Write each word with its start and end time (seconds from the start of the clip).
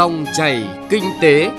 Dòng 0.00 0.24
chảy 0.36 0.64
kinh 0.90 1.04
tế. 1.20 1.50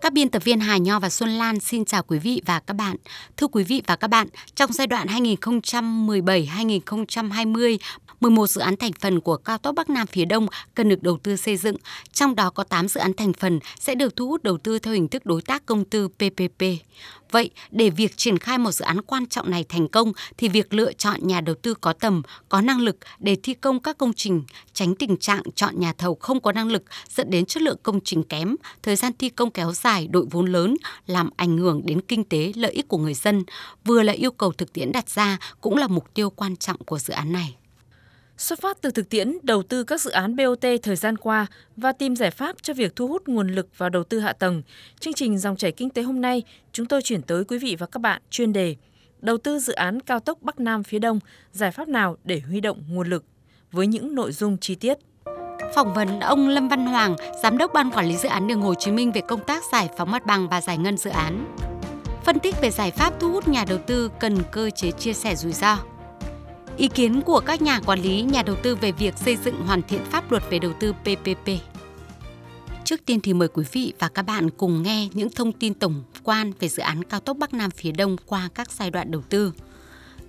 Các 0.00 0.12
biên 0.12 0.28
tập 0.28 0.44
viên 0.44 0.60
Hà 0.60 0.76
Nho 0.76 0.98
và 0.98 1.08
Xuân 1.08 1.30
Lan 1.30 1.60
xin 1.60 1.84
chào 1.84 2.02
quý 2.02 2.18
vị 2.18 2.42
và 2.46 2.60
các 2.60 2.74
bạn. 2.74 2.96
Thưa 3.36 3.46
quý 3.46 3.64
vị 3.64 3.82
và 3.86 3.96
các 3.96 4.08
bạn, 4.08 4.26
trong 4.54 4.72
giai 4.72 4.86
đoạn 4.86 5.06
2017-2020, 5.06 7.78
11 8.22 8.46
dự 8.46 8.60
án 8.60 8.76
thành 8.76 8.92
phần 9.00 9.20
của 9.20 9.36
cao 9.36 9.58
tốc 9.58 9.74
Bắc 9.74 9.90
Nam 9.90 10.06
phía 10.06 10.24
Đông 10.24 10.46
cần 10.74 10.88
được 10.88 11.02
đầu 11.02 11.18
tư 11.22 11.36
xây 11.36 11.56
dựng, 11.56 11.76
trong 12.12 12.34
đó 12.34 12.50
có 12.50 12.64
8 12.64 12.88
dự 12.88 13.00
án 13.00 13.14
thành 13.14 13.32
phần 13.32 13.60
sẽ 13.80 13.94
được 13.94 14.16
thu 14.16 14.28
hút 14.28 14.42
đầu 14.42 14.58
tư 14.58 14.78
theo 14.78 14.94
hình 14.94 15.08
thức 15.08 15.26
đối 15.26 15.42
tác 15.42 15.66
công 15.66 15.84
tư 15.84 16.08
PPP. 16.08 16.62
Vậy, 17.30 17.50
để 17.70 17.90
việc 17.90 18.16
triển 18.16 18.38
khai 18.38 18.58
một 18.58 18.72
dự 18.72 18.84
án 18.84 19.02
quan 19.02 19.26
trọng 19.26 19.50
này 19.50 19.64
thành 19.68 19.88
công 19.88 20.12
thì 20.36 20.48
việc 20.48 20.74
lựa 20.74 20.92
chọn 20.92 21.26
nhà 21.26 21.40
đầu 21.40 21.54
tư 21.54 21.74
có 21.74 21.92
tầm, 21.92 22.22
có 22.48 22.60
năng 22.60 22.80
lực 22.80 22.96
để 23.18 23.36
thi 23.42 23.54
công 23.54 23.80
các 23.80 23.98
công 23.98 24.12
trình, 24.12 24.42
tránh 24.72 24.94
tình 24.94 25.16
trạng 25.16 25.42
chọn 25.54 25.80
nhà 25.80 25.92
thầu 25.92 26.14
không 26.14 26.40
có 26.40 26.52
năng 26.52 26.68
lực 26.68 26.82
dẫn 27.08 27.30
đến 27.30 27.46
chất 27.46 27.62
lượng 27.62 27.78
công 27.82 28.00
trình 28.04 28.22
kém, 28.22 28.56
thời 28.82 28.96
gian 28.96 29.12
thi 29.18 29.28
công 29.28 29.50
kéo 29.50 29.72
dài, 29.72 30.08
đội 30.08 30.26
vốn 30.30 30.46
lớn 30.46 30.76
làm 31.06 31.30
ảnh 31.36 31.58
hưởng 31.58 31.82
đến 31.84 32.00
kinh 32.00 32.24
tế 32.24 32.52
lợi 32.56 32.72
ích 32.72 32.88
của 32.88 32.98
người 32.98 33.14
dân, 33.14 33.44
vừa 33.84 34.02
là 34.02 34.12
yêu 34.12 34.30
cầu 34.30 34.52
thực 34.52 34.72
tiễn 34.72 34.92
đặt 34.92 35.08
ra 35.08 35.38
cũng 35.60 35.76
là 35.76 35.88
mục 35.88 36.14
tiêu 36.14 36.30
quan 36.30 36.56
trọng 36.56 36.84
của 36.84 36.98
dự 36.98 37.14
án 37.14 37.32
này. 37.32 37.56
Xuất 38.42 38.60
phát 38.60 38.80
từ 38.80 38.90
thực 38.90 39.08
tiễn 39.08 39.38
đầu 39.42 39.62
tư 39.62 39.84
các 39.84 40.00
dự 40.00 40.10
án 40.10 40.36
BOT 40.36 40.64
thời 40.82 40.96
gian 40.96 41.16
qua 41.16 41.46
và 41.76 41.92
tìm 41.92 42.16
giải 42.16 42.30
pháp 42.30 42.56
cho 42.62 42.74
việc 42.74 42.96
thu 42.96 43.06
hút 43.06 43.22
nguồn 43.28 43.48
lực 43.48 43.78
vào 43.78 43.88
đầu 43.88 44.04
tư 44.04 44.20
hạ 44.20 44.32
tầng, 44.32 44.62
chương 45.00 45.14
trình 45.14 45.38
dòng 45.38 45.56
chảy 45.56 45.72
kinh 45.72 45.90
tế 45.90 46.02
hôm 46.02 46.20
nay 46.20 46.42
chúng 46.72 46.86
tôi 46.86 47.02
chuyển 47.02 47.22
tới 47.22 47.44
quý 47.44 47.58
vị 47.58 47.76
và 47.78 47.86
các 47.86 48.00
bạn 48.00 48.22
chuyên 48.30 48.52
đề 48.52 48.76
Đầu 49.20 49.38
tư 49.38 49.58
dự 49.58 49.72
án 49.72 50.00
cao 50.00 50.20
tốc 50.20 50.38
Bắc 50.42 50.60
Nam 50.60 50.82
phía 50.82 50.98
Đông, 50.98 51.18
giải 51.52 51.70
pháp 51.70 51.88
nào 51.88 52.16
để 52.24 52.40
huy 52.40 52.60
động 52.60 52.82
nguồn 52.88 53.08
lực 53.08 53.24
với 53.72 53.86
những 53.86 54.14
nội 54.14 54.32
dung 54.32 54.58
chi 54.58 54.74
tiết. 54.74 54.98
Phỏng 55.74 55.94
vấn 55.94 56.20
ông 56.20 56.48
Lâm 56.48 56.68
Văn 56.68 56.86
Hoàng, 56.86 57.16
Giám 57.42 57.58
đốc 57.58 57.72
Ban 57.72 57.90
Quản 57.90 58.06
lý 58.08 58.16
Dự 58.16 58.28
án 58.28 58.48
Đường 58.48 58.62
Hồ 58.62 58.74
Chí 58.74 58.90
Minh 58.90 59.12
về 59.12 59.20
công 59.28 59.44
tác 59.44 59.62
giải 59.72 59.88
phóng 59.96 60.10
mặt 60.10 60.26
bằng 60.26 60.48
và 60.48 60.60
giải 60.60 60.78
ngân 60.78 60.96
dự 60.96 61.10
án. 61.10 61.56
Phân 62.24 62.38
tích 62.38 62.54
về 62.62 62.70
giải 62.70 62.90
pháp 62.90 63.20
thu 63.20 63.32
hút 63.32 63.48
nhà 63.48 63.64
đầu 63.68 63.78
tư 63.86 64.10
cần 64.20 64.38
cơ 64.52 64.70
chế 64.70 64.90
chia 64.90 65.12
sẻ 65.12 65.36
rủi 65.36 65.52
ro. 65.52 65.78
Ý 66.76 66.88
kiến 66.88 67.22
của 67.22 67.40
các 67.40 67.62
nhà 67.62 67.80
quản 67.80 68.02
lý, 68.02 68.22
nhà 68.22 68.42
đầu 68.42 68.56
tư 68.62 68.76
về 68.76 68.92
việc 68.92 69.18
xây 69.18 69.36
dựng 69.44 69.66
hoàn 69.66 69.82
thiện 69.82 70.04
pháp 70.04 70.30
luật 70.30 70.42
về 70.50 70.58
đầu 70.58 70.72
tư 70.80 70.92
PPP. 70.92 71.48
Trước 72.84 73.06
tiên 73.06 73.20
thì 73.20 73.34
mời 73.34 73.48
quý 73.48 73.64
vị 73.72 73.92
và 73.98 74.08
các 74.08 74.22
bạn 74.22 74.50
cùng 74.50 74.82
nghe 74.82 75.08
những 75.12 75.30
thông 75.30 75.52
tin 75.52 75.74
tổng 75.74 76.02
quan 76.22 76.52
về 76.60 76.68
dự 76.68 76.82
án 76.82 77.04
cao 77.04 77.20
tốc 77.20 77.36
Bắc 77.36 77.54
Nam 77.54 77.70
phía 77.70 77.92
Đông 77.92 78.16
qua 78.26 78.48
các 78.54 78.70
giai 78.70 78.90
đoạn 78.90 79.10
đầu 79.10 79.22
tư. 79.28 79.52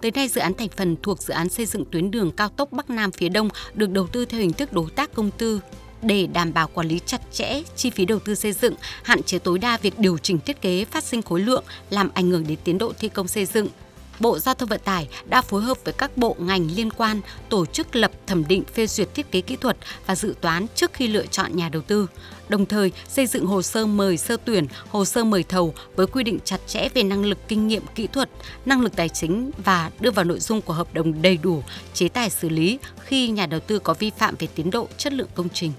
Tới 0.02 0.12
nay, 0.12 0.28
dự 0.28 0.42
án 0.42 0.54
thành 0.54 0.70
phần 0.78 0.96
thuộc 1.04 1.22
dự 1.22 1.34
án 1.34 1.50
xây 1.50 1.66
dựng 1.66 1.86
tuyến 1.92 2.12
đường 2.12 2.32
cao 2.32 2.50
tốc 2.50 2.72
Bắc 2.72 2.90
Nam 2.90 3.12
phía 3.12 3.30
Đông 3.30 3.50
được 3.74 3.90
đầu 3.90 4.08
tư 4.08 4.26
theo 4.26 4.42
hình 4.42 4.54
thức 4.54 4.74
đối 4.74 4.90
tác 4.90 5.14
công 5.14 5.32
tư 5.32 5.60
để 6.02 6.28
đảm 6.28 6.54
bảo 6.54 6.68
quản 6.74 6.88
lý 6.88 7.00
chặt 7.06 7.22
chẽ 7.32 7.62
chi 7.76 7.90
phí 7.90 8.06
đầu 8.06 8.20
tư 8.20 8.36
xây 8.36 8.54
dựng, 8.54 8.74
hạn 9.04 9.24
chế 9.24 9.40
tối 9.40 9.60
đa 9.60 9.78
việc 9.78 10.00
điều 10.00 10.18
chỉnh 10.18 10.40
thiết 10.40 10.62
kế 10.62 10.86
phát 10.86 11.04
sinh 11.04 11.22
khối 11.22 11.40
lượng 11.40 11.64
làm 11.90 12.10
ảnh 12.14 12.30
hưởng 12.30 12.48
đến 12.48 12.58
tiến 12.64 12.78
độ 12.78 12.94
thi 13.00 13.10
công 13.10 13.28
xây 13.28 13.46
dựng, 13.46 13.68
Bộ 14.20 14.40
Giao 14.40 14.56
thông 14.56 14.70
Vận 14.70 14.82
tải 14.84 15.08
đã 15.26 15.42
phối 15.42 15.62
hợp 15.62 15.78
với 15.84 15.94
các 15.94 16.18
bộ 16.18 16.36
ngành 16.40 16.68
liên 16.76 16.90
quan 16.90 17.22
tổ 17.50 17.66
chức 17.66 17.96
lập 17.96 18.12
thẩm 18.28 18.48
định 18.48 18.64
phê 18.74 18.88
duyệt 18.88 19.14
thiết 19.14 19.32
kế 19.32 19.42
kỹ 19.42 19.56
thuật 19.56 19.78
và 20.06 20.16
dự 20.16 20.36
toán 20.42 20.66
trước 20.76 20.94
khi 20.94 21.08
lựa 21.08 21.26
chọn 21.26 21.56
nhà 21.56 21.70
đầu 21.70 21.82
tư. 21.82 22.08
Đồng 22.50 22.66
thời, 22.66 22.92
xây 23.08 23.28
dựng 23.28 23.46
hồ 23.46 23.62
sơ 23.62 23.86
mời 23.86 24.18
sơ 24.18 24.38
tuyển, 24.46 24.68
hồ 24.90 25.06
sơ 25.06 25.24
mời 25.24 25.44
thầu 25.44 25.74
với 25.96 26.08
quy 26.08 26.24
định 26.24 26.40
chặt 26.46 26.60
chẽ 26.68 26.90
về 26.94 27.04
năng 27.04 27.26
lực 27.26 27.38
kinh 27.48 27.68
nghiệm 27.68 27.84
kỹ 27.96 28.08
thuật, 28.08 28.30
năng 28.66 28.82
lực 28.82 28.96
tài 28.96 29.10
chính 29.10 29.52
và 29.58 29.92
đưa 30.00 30.12
vào 30.12 30.26
nội 30.26 30.40
dung 30.40 30.62
của 30.62 30.74
hợp 30.74 30.94
đồng 30.94 31.22
đầy 31.22 31.38
đủ 31.38 31.64
chế 31.94 32.08
tài 32.08 32.30
xử 32.30 32.50
lý 32.50 32.80
khi 33.06 33.28
nhà 33.28 33.46
đầu 33.46 33.60
tư 33.60 33.80
có 33.80 33.94
vi 33.94 34.12
phạm 34.18 34.36
về 34.40 34.48
tiến 34.56 34.72
độ 34.72 34.88
chất 34.98 35.14
lượng 35.14 35.30
công 35.36 35.50
trình. 35.50 35.72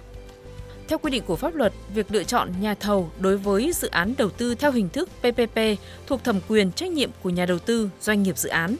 Theo 0.88 0.98
quy 0.98 1.10
định 1.10 1.22
của 1.26 1.36
pháp 1.36 1.54
luật, 1.54 1.72
việc 1.94 2.06
lựa 2.10 2.24
chọn 2.24 2.52
nhà 2.60 2.74
thầu 2.74 3.10
đối 3.18 3.36
với 3.36 3.72
dự 3.74 3.88
án 3.88 4.14
đầu 4.18 4.30
tư 4.30 4.54
theo 4.54 4.72
hình 4.72 4.88
thức 4.88 5.08
PPP 5.20 5.58
thuộc 6.06 6.24
thẩm 6.24 6.40
quyền 6.48 6.72
trách 6.72 6.90
nhiệm 6.90 7.10
của 7.22 7.30
nhà 7.30 7.46
đầu 7.46 7.58
tư, 7.58 7.90
doanh 8.00 8.22
nghiệp 8.22 8.38
dự 8.38 8.48
án. 8.48 8.76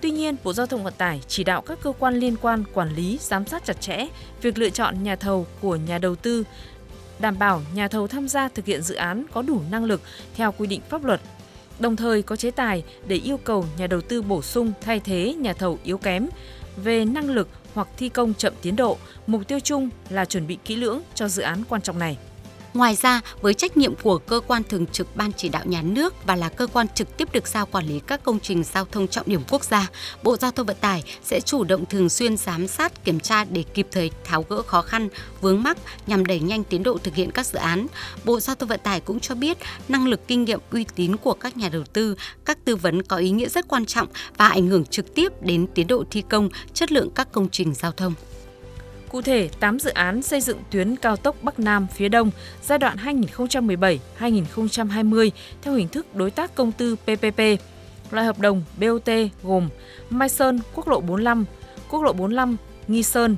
Tuy 0.00 0.10
nhiên, 0.10 0.36
Bộ 0.44 0.52
Giao 0.52 0.66
thông 0.66 0.84
Vận 0.84 0.94
tải 0.98 1.20
chỉ 1.28 1.44
đạo 1.44 1.60
các 1.62 1.78
cơ 1.82 1.92
quan 1.98 2.14
liên 2.14 2.36
quan 2.42 2.64
quản 2.74 2.94
lý, 2.94 3.18
giám 3.20 3.46
sát 3.46 3.64
chặt 3.64 3.80
chẽ 3.80 4.06
việc 4.42 4.58
lựa 4.58 4.70
chọn 4.70 5.02
nhà 5.02 5.16
thầu 5.16 5.46
của 5.60 5.76
nhà 5.76 5.98
đầu 5.98 6.16
tư, 6.16 6.44
đảm 7.18 7.38
bảo 7.38 7.62
nhà 7.74 7.88
thầu 7.88 8.06
tham 8.06 8.28
gia 8.28 8.48
thực 8.48 8.64
hiện 8.64 8.82
dự 8.82 8.94
án 8.94 9.24
có 9.32 9.42
đủ 9.42 9.60
năng 9.70 9.84
lực 9.84 10.00
theo 10.36 10.52
quy 10.52 10.66
định 10.66 10.80
pháp 10.88 11.04
luật. 11.04 11.20
Đồng 11.78 11.96
thời 11.96 12.22
có 12.22 12.36
chế 12.36 12.50
tài 12.50 12.84
để 13.06 13.16
yêu 13.16 13.36
cầu 13.36 13.64
nhà 13.78 13.86
đầu 13.86 14.00
tư 14.00 14.22
bổ 14.22 14.42
sung 14.42 14.72
thay 14.80 15.00
thế 15.00 15.34
nhà 15.38 15.52
thầu 15.52 15.78
yếu 15.84 15.98
kém 15.98 16.28
về 16.76 17.04
năng 17.04 17.30
lực 17.30 17.48
hoặc 17.78 17.88
thi 17.96 18.08
công 18.08 18.34
chậm 18.34 18.52
tiến 18.62 18.76
độ, 18.76 18.98
mục 19.26 19.48
tiêu 19.48 19.60
chung 19.60 19.88
là 20.10 20.24
chuẩn 20.24 20.46
bị 20.46 20.58
kỹ 20.64 20.76
lưỡng 20.76 21.00
cho 21.14 21.28
dự 21.28 21.42
án 21.42 21.62
quan 21.68 21.82
trọng 21.82 21.98
này. 21.98 22.18
Ngoài 22.78 22.96
ra, 23.02 23.20
với 23.40 23.54
trách 23.54 23.76
nhiệm 23.76 23.94
của 23.94 24.18
cơ 24.18 24.40
quan 24.46 24.62
thường 24.64 24.86
trực 24.86 25.16
Ban 25.16 25.32
chỉ 25.32 25.48
đạo 25.48 25.62
nhà 25.66 25.82
nước 25.82 26.26
và 26.26 26.36
là 26.36 26.48
cơ 26.48 26.66
quan 26.66 26.86
trực 26.94 27.16
tiếp 27.16 27.32
được 27.32 27.48
giao 27.48 27.66
quản 27.66 27.86
lý 27.86 28.00
các 28.06 28.24
công 28.24 28.40
trình 28.40 28.64
giao 28.64 28.84
thông 28.84 29.08
trọng 29.08 29.26
điểm 29.28 29.40
quốc 29.50 29.64
gia, 29.64 29.90
Bộ 30.22 30.36
Giao 30.36 30.50
thông 30.50 30.66
Vận 30.66 30.76
tải 30.80 31.02
sẽ 31.24 31.40
chủ 31.40 31.64
động 31.64 31.86
thường 31.86 32.08
xuyên 32.08 32.36
giám 32.36 32.68
sát, 32.68 33.04
kiểm 33.04 33.20
tra 33.20 33.44
để 33.44 33.62
kịp 33.74 33.86
thời 33.90 34.10
tháo 34.24 34.44
gỡ 34.48 34.62
khó 34.62 34.82
khăn, 34.82 35.08
vướng 35.40 35.62
mắc 35.62 35.78
nhằm 36.06 36.26
đẩy 36.26 36.40
nhanh 36.40 36.64
tiến 36.64 36.82
độ 36.82 36.98
thực 36.98 37.14
hiện 37.14 37.30
các 37.30 37.46
dự 37.46 37.58
án. 37.58 37.86
Bộ 38.24 38.40
Giao 38.40 38.56
thông 38.56 38.68
Vận 38.68 38.80
tải 38.82 39.00
cũng 39.00 39.20
cho 39.20 39.34
biết 39.34 39.58
năng 39.88 40.06
lực 40.06 40.28
kinh 40.28 40.44
nghiệm 40.44 40.60
uy 40.70 40.84
tín 40.94 41.16
của 41.16 41.34
các 41.34 41.56
nhà 41.56 41.68
đầu 41.68 41.82
tư, 41.92 42.16
các 42.44 42.58
tư 42.64 42.76
vấn 42.76 43.02
có 43.02 43.16
ý 43.16 43.30
nghĩa 43.30 43.48
rất 43.48 43.68
quan 43.68 43.86
trọng 43.86 44.08
và 44.36 44.48
ảnh 44.48 44.66
hưởng 44.66 44.84
trực 44.84 45.14
tiếp 45.14 45.32
đến 45.42 45.66
tiến 45.74 45.86
độ 45.86 46.04
thi 46.10 46.22
công, 46.30 46.48
chất 46.74 46.92
lượng 46.92 47.10
các 47.14 47.32
công 47.32 47.48
trình 47.50 47.74
giao 47.74 47.92
thông. 47.92 48.14
Cụ 49.10 49.22
thể, 49.22 49.48
8 49.60 49.78
dự 49.78 49.90
án 49.90 50.22
xây 50.22 50.40
dựng 50.40 50.58
tuyến 50.70 50.96
cao 50.96 51.16
tốc 51.16 51.36
Bắc 51.42 51.60
Nam 51.60 51.86
phía 51.94 52.08
Đông 52.08 52.30
giai 52.62 52.78
đoạn 52.78 52.96
2017-2020 54.18 55.30
theo 55.62 55.74
hình 55.74 55.88
thức 55.88 56.14
đối 56.14 56.30
tác 56.30 56.54
công 56.54 56.72
tư 56.72 56.96
PPP. 56.96 57.40
Loại 58.10 58.26
hợp 58.26 58.38
đồng 58.38 58.62
BOT 58.80 59.08
gồm 59.42 59.68
Mai 60.10 60.28
Sơn, 60.28 60.60
quốc 60.74 60.88
lộ 60.88 61.00
45, 61.00 61.44
quốc 61.90 62.02
lộ 62.02 62.12
45, 62.12 62.56
Nghi 62.88 63.02
Sơn, 63.02 63.36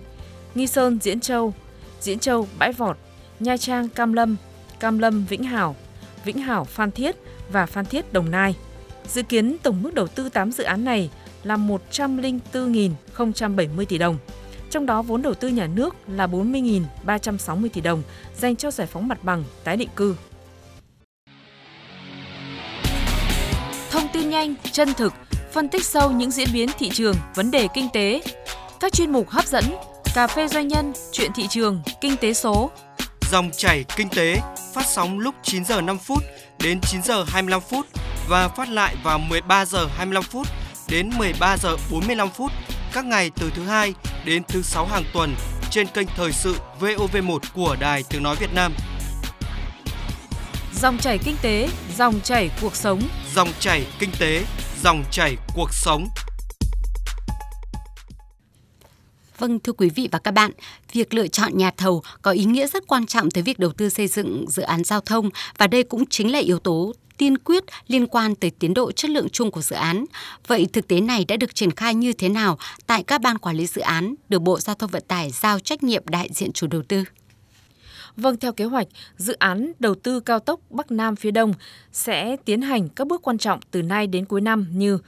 Nghi 0.55 0.67
Sơn 0.67 0.99
Diễn 1.03 1.21
Châu, 1.21 1.55
Diễn 2.01 2.19
Châu 2.19 2.49
Bãi 2.59 2.73
Vọt, 2.73 2.97
Nha 3.41 3.57
Trang 3.57 3.89
Cam 3.89 4.13
Lâm, 4.13 4.37
Cam 4.81 4.99
Lâm 4.99 5.25
Vĩnh 5.25 5.45
Hảo, 5.45 5.77
Vĩnh 6.25 6.39
Hảo 6.39 6.65
Phan 6.65 6.91
Thiết 6.91 7.17
và 7.53 7.67
Phan 7.67 7.85
Thiết 7.85 8.13
Đồng 8.13 8.31
Nai. 8.31 8.55
Dự 9.09 9.23
kiến 9.23 9.57
tổng 9.63 9.83
mức 9.83 9.95
đầu 9.95 10.07
tư 10.07 10.29
8 10.29 10.53
dự 10.53 10.65
án 10.65 10.85
này 10.85 11.11
là 11.45 11.57
104.070 11.57 13.85
tỷ 13.85 13.99
đồng 13.99 14.19
trong 14.71 14.87
đó 14.87 15.03
vốn 15.03 15.23
đầu 15.23 15.35
tư 15.35 15.49
nhà 15.49 15.67
nước 15.67 15.97
là 16.09 16.27
40.360 16.27 17.69
tỷ 17.69 17.81
đồng 17.81 18.03
dành 18.37 18.57
cho 18.57 18.71
giải 18.71 18.87
phóng 18.87 19.09
mặt 19.09 19.25
bằng, 19.25 19.45
tái 19.65 19.77
định 19.77 19.89
cư. 19.97 20.17
Thông 23.91 24.09
tin 24.13 24.31
nhanh, 24.31 24.55
chân 24.73 24.95
thực, 24.95 25.13
phân 25.53 25.69
tích 25.69 25.85
sâu 25.85 26.11
những 26.11 26.31
diễn 26.31 26.49
biến 26.53 26.69
thị 26.79 26.91
trường, 26.93 27.17
vấn 27.35 27.51
đề 27.51 27.69
kinh 27.75 27.89
tế. 27.93 28.23
Các 28.81 28.93
chuyên 28.93 29.13
mục 29.13 29.29
hấp 29.29 29.47
dẫn, 29.47 29.65
cà 30.15 30.27
phê 30.27 30.49
doanh 30.49 30.69
nhân, 30.69 30.93
chuyện 31.13 31.31
thị 31.35 31.47
trường, 31.49 31.83
kinh 32.01 32.17
tế 32.17 32.33
số. 32.33 32.71
Dòng 33.31 33.51
chảy 33.57 33.85
kinh 33.97 34.09
tế 34.09 34.37
phát 34.75 34.87
sóng 34.87 35.19
lúc 35.19 35.35
9 35.43 35.65
giờ 35.65 35.81
5 35.81 35.99
phút 35.99 36.23
đến 36.59 36.81
9 36.81 37.03
giờ 37.03 37.25
25 37.29 37.61
phút 37.61 37.87
và 38.29 38.49
phát 38.49 38.69
lại 38.69 38.97
vào 39.03 39.19
13 39.19 39.65
giờ 39.65 39.87
25 39.97 40.23
phút 40.23 40.47
đến 40.89 41.11
13 41.19 41.57
giờ 41.57 41.77
45 41.91 42.29
phút 42.29 42.53
các 42.93 43.05
ngày 43.05 43.31
từ 43.37 43.51
thứ 43.55 43.63
hai 43.63 43.95
đến 44.25 44.43
thứ 44.49 44.63
sáu 44.63 44.87
hàng 44.87 45.05
tuần 45.13 45.35
trên 45.71 45.87
kênh 45.87 46.07
Thời 46.17 46.33
sự 46.33 46.57
VOV1 46.81 47.39
của 47.55 47.77
Đài 47.81 48.03
Tiếng 48.11 48.23
Nói 48.23 48.37
Việt 48.41 48.55
Nam. 48.55 48.75
Dòng 50.75 50.99
chảy 50.99 51.19
kinh 51.19 51.37
tế, 51.43 51.69
dòng 51.97 52.21
chảy 52.21 52.51
cuộc 52.63 52.77
sống. 52.77 53.01
Dòng 53.35 53.49
chảy 53.61 53.87
kinh 53.99 54.11
tế, 54.21 54.45
dòng 54.83 55.05
chảy 55.11 55.37
cuộc 55.55 55.73
sống. 55.73 56.09
Vâng, 59.41 59.59
thưa 59.59 59.73
quý 59.73 59.91
vị 59.91 60.09
và 60.13 60.19
các 60.19 60.31
bạn, 60.31 60.51
việc 60.93 61.15
lựa 61.15 61.29
chọn 61.29 61.59
nhà 61.59 61.71
thầu 61.71 62.03
có 62.23 62.31
ý 62.31 62.45
nghĩa 62.45 62.67
rất 62.67 62.87
quan 62.87 63.07
trọng 63.07 63.31
tới 63.31 63.43
việc 63.43 63.59
đầu 63.59 63.73
tư 63.73 63.89
xây 63.89 64.07
dựng 64.07 64.45
dự 64.49 64.63
án 64.63 64.85
giao 64.85 65.01
thông 65.01 65.31
và 65.59 65.67
đây 65.67 65.83
cũng 65.83 66.07
chính 66.07 66.33
là 66.33 66.39
yếu 66.39 66.59
tố 66.59 66.93
tiên 67.17 67.39
quyết 67.39 67.65
liên 67.89 68.07
quan 68.07 68.35
tới 68.35 68.51
tiến 68.51 68.75
độ 68.75 68.93
chất 68.93 69.11
lượng 69.11 69.29
chung 69.29 69.51
của 69.51 69.63
dự 69.63 69.77
án. 69.77 70.05
Vậy 70.47 70.67
thực 70.73 70.89
tế 70.89 71.01
này 71.01 71.25
đã 71.25 71.37
được 71.37 71.55
triển 71.55 71.71
khai 71.71 71.95
như 71.95 72.13
thế 72.13 72.29
nào 72.29 72.59
tại 72.87 73.03
các 73.03 73.21
ban 73.21 73.39
quản 73.39 73.57
lý 73.57 73.67
dự 73.67 73.81
án 73.81 74.15
được 74.29 74.39
Bộ 74.39 74.61
Giao 74.61 74.75
thông 74.75 74.91
Vận 74.91 75.03
tải 75.09 75.31
giao 75.31 75.59
trách 75.59 75.83
nhiệm 75.83 76.03
đại 76.07 76.29
diện 76.33 76.53
chủ 76.53 76.67
đầu 76.67 76.83
tư? 76.83 77.05
Vâng, 78.17 78.37
theo 78.37 78.53
kế 78.53 78.65
hoạch, 78.65 78.87
dự 79.17 79.33
án 79.33 79.73
đầu 79.79 79.95
tư 79.95 80.21
cao 80.21 80.39
tốc 80.39 80.61
Bắc 80.71 80.91
Nam 80.91 81.17
phía 81.17 81.31
Đông 81.31 81.53
sẽ 81.93 82.37
tiến 82.45 82.63
hành 82.63 82.89
các 82.89 83.07
bước 83.07 83.23
quan 83.23 83.39
trọng 83.39 83.61
từ 83.71 83.83
nay 83.83 84.07
đến 84.07 84.25
cuối 84.25 84.41
năm 84.41 84.67
như 84.73 84.99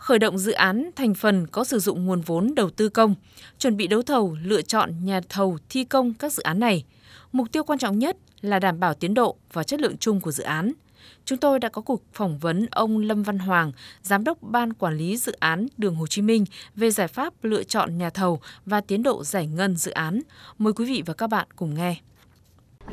khởi 0.00 0.18
động 0.18 0.38
dự 0.38 0.52
án 0.52 0.90
thành 0.96 1.14
phần 1.14 1.46
có 1.46 1.64
sử 1.64 1.78
dụng 1.78 2.06
nguồn 2.06 2.20
vốn 2.20 2.54
đầu 2.54 2.70
tư 2.70 2.88
công, 2.88 3.14
chuẩn 3.58 3.76
bị 3.76 3.86
đấu 3.86 4.02
thầu 4.02 4.36
lựa 4.42 4.62
chọn 4.62 5.04
nhà 5.04 5.20
thầu 5.28 5.58
thi 5.68 5.84
công 5.84 6.14
các 6.14 6.32
dự 6.32 6.42
án 6.42 6.60
này. 6.60 6.84
Mục 7.32 7.52
tiêu 7.52 7.64
quan 7.64 7.78
trọng 7.78 7.98
nhất 7.98 8.16
là 8.40 8.58
đảm 8.58 8.80
bảo 8.80 8.94
tiến 8.94 9.14
độ 9.14 9.36
và 9.52 9.62
chất 9.62 9.80
lượng 9.80 9.96
chung 9.96 10.20
của 10.20 10.32
dự 10.32 10.44
án– 10.44 10.72
Chúng 11.24 11.38
tôi 11.38 11.58
đã 11.58 11.68
có 11.68 11.82
cuộc 11.82 12.02
phỏng 12.12 12.38
vấn 12.38 12.66
ông 12.70 12.98
Lâm 12.98 13.22
Văn 13.22 13.38
Hoàng, 13.38 13.72
Giám 14.02 14.24
đốc 14.24 14.42
Ban 14.42 14.72
Quản 14.72 14.96
lý 14.96 15.16
Dự 15.16 15.32
án 15.32 15.66
Đường 15.76 15.94
Hồ 15.94 16.06
Chí 16.06 16.22
Minh 16.22 16.44
về 16.76 16.90
giải 16.90 17.08
pháp 17.08 17.44
lựa 17.44 17.62
chọn 17.62 17.98
nhà 17.98 18.10
thầu 18.10 18.40
và 18.66 18.80
tiến 18.80 19.02
độ 19.02 19.24
giải 19.24 19.46
ngân 19.46 19.76
dự 19.76 19.90
án. 19.90 20.20
Mời 20.58 20.72
quý 20.72 20.84
vị 20.84 21.02
và 21.06 21.14
các 21.14 21.26
bạn 21.26 21.46
cùng 21.56 21.74
nghe. 21.74 21.96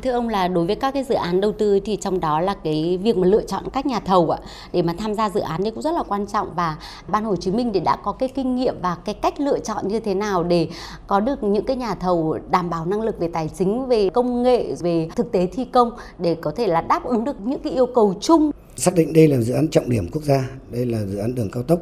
Thưa 0.02 0.12
ông 0.12 0.28
là 0.28 0.48
đối 0.48 0.66
với 0.66 0.76
các 0.76 0.94
cái 0.94 1.04
dự 1.04 1.14
án 1.14 1.40
đầu 1.40 1.52
tư 1.52 1.80
thì 1.84 1.96
trong 1.96 2.20
đó 2.20 2.40
là 2.40 2.54
cái 2.64 2.98
việc 3.02 3.16
mà 3.16 3.26
lựa 3.26 3.42
chọn 3.42 3.64
các 3.72 3.86
nhà 3.86 4.00
thầu 4.00 4.30
ạ 4.30 4.38
để 4.72 4.82
mà 4.82 4.94
tham 4.98 5.14
gia 5.14 5.30
dự 5.30 5.40
án 5.40 5.64
thì 5.64 5.70
cũng 5.70 5.82
rất 5.82 5.94
là 5.94 6.02
quan 6.02 6.26
trọng 6.26 6.54
và 6.54 6.76
Ban 7.08 7.24
Hồ 7.24 7.36
Chí 7.36 7.50
Minh 7.50 7.70
thì 7.74 7.80
đã 7.80 7.96
có 8.04 8.12
cái 8.12 8.28
kinh 8.28 8.56
nghiệm 8.56 8.74
và 8.82 8.96
cái 9.04 9.14
cách 9.14 9.40
lựa 9.40 9.58
chọn 9.58 9.88
như 9.88 10.00
thế 10.00 10.14
nào 10.14 10.44
để 10.44 10.68
có 11.06 11.20
được 11.20 11.42
những 11.42 11.64
cái 11.64 11.76
nhà 11.76 11.94
thầu 11.94 12.38
đảm 12.50 12.70
bảo 12.70 12.86
năng 12.86 13.02
lực 13.02 13.18
về 13.18 13.28
tài 13.32 13.48
chính, 13.58 13.86
về 13.86 14.08
công 14.10 14.42
nghệ, 14.42 14.74
về 14.80 15.08
thực 15.16 15.32
tế 15.32 15.46
thi 15.46 15.64
công 15.64 15.90
để 16.18 16.34
có 16.34 16.50
thể 16.50 16.66
là 16.66 16.80
đáp 16.80 17.04
ứng 17.04 17.24
được 17.24 17.40
những 17.44 17.60
cái 17.60 17.72
yêu 17.72 17.86
cầu 17.86 18.14
chung. 18.20 18.50
Xác 18.76 18.94
định 18.94 19.12
đây 19.12 19.28
là 19.28 19.40
dự 19.40 19.54
án 19.54 19.68
trọng 19.68 19.90
điểm 19.90 20.10
quốc 20.12 20.22
gia, 20.22 20.48
đây 20.70 20.86
là 20.86 21.04
dự 21.04 21.18
án 21.18 21.34
đường 21.34 21.50
cao 21.50 21.62
tốc 21.62 21.78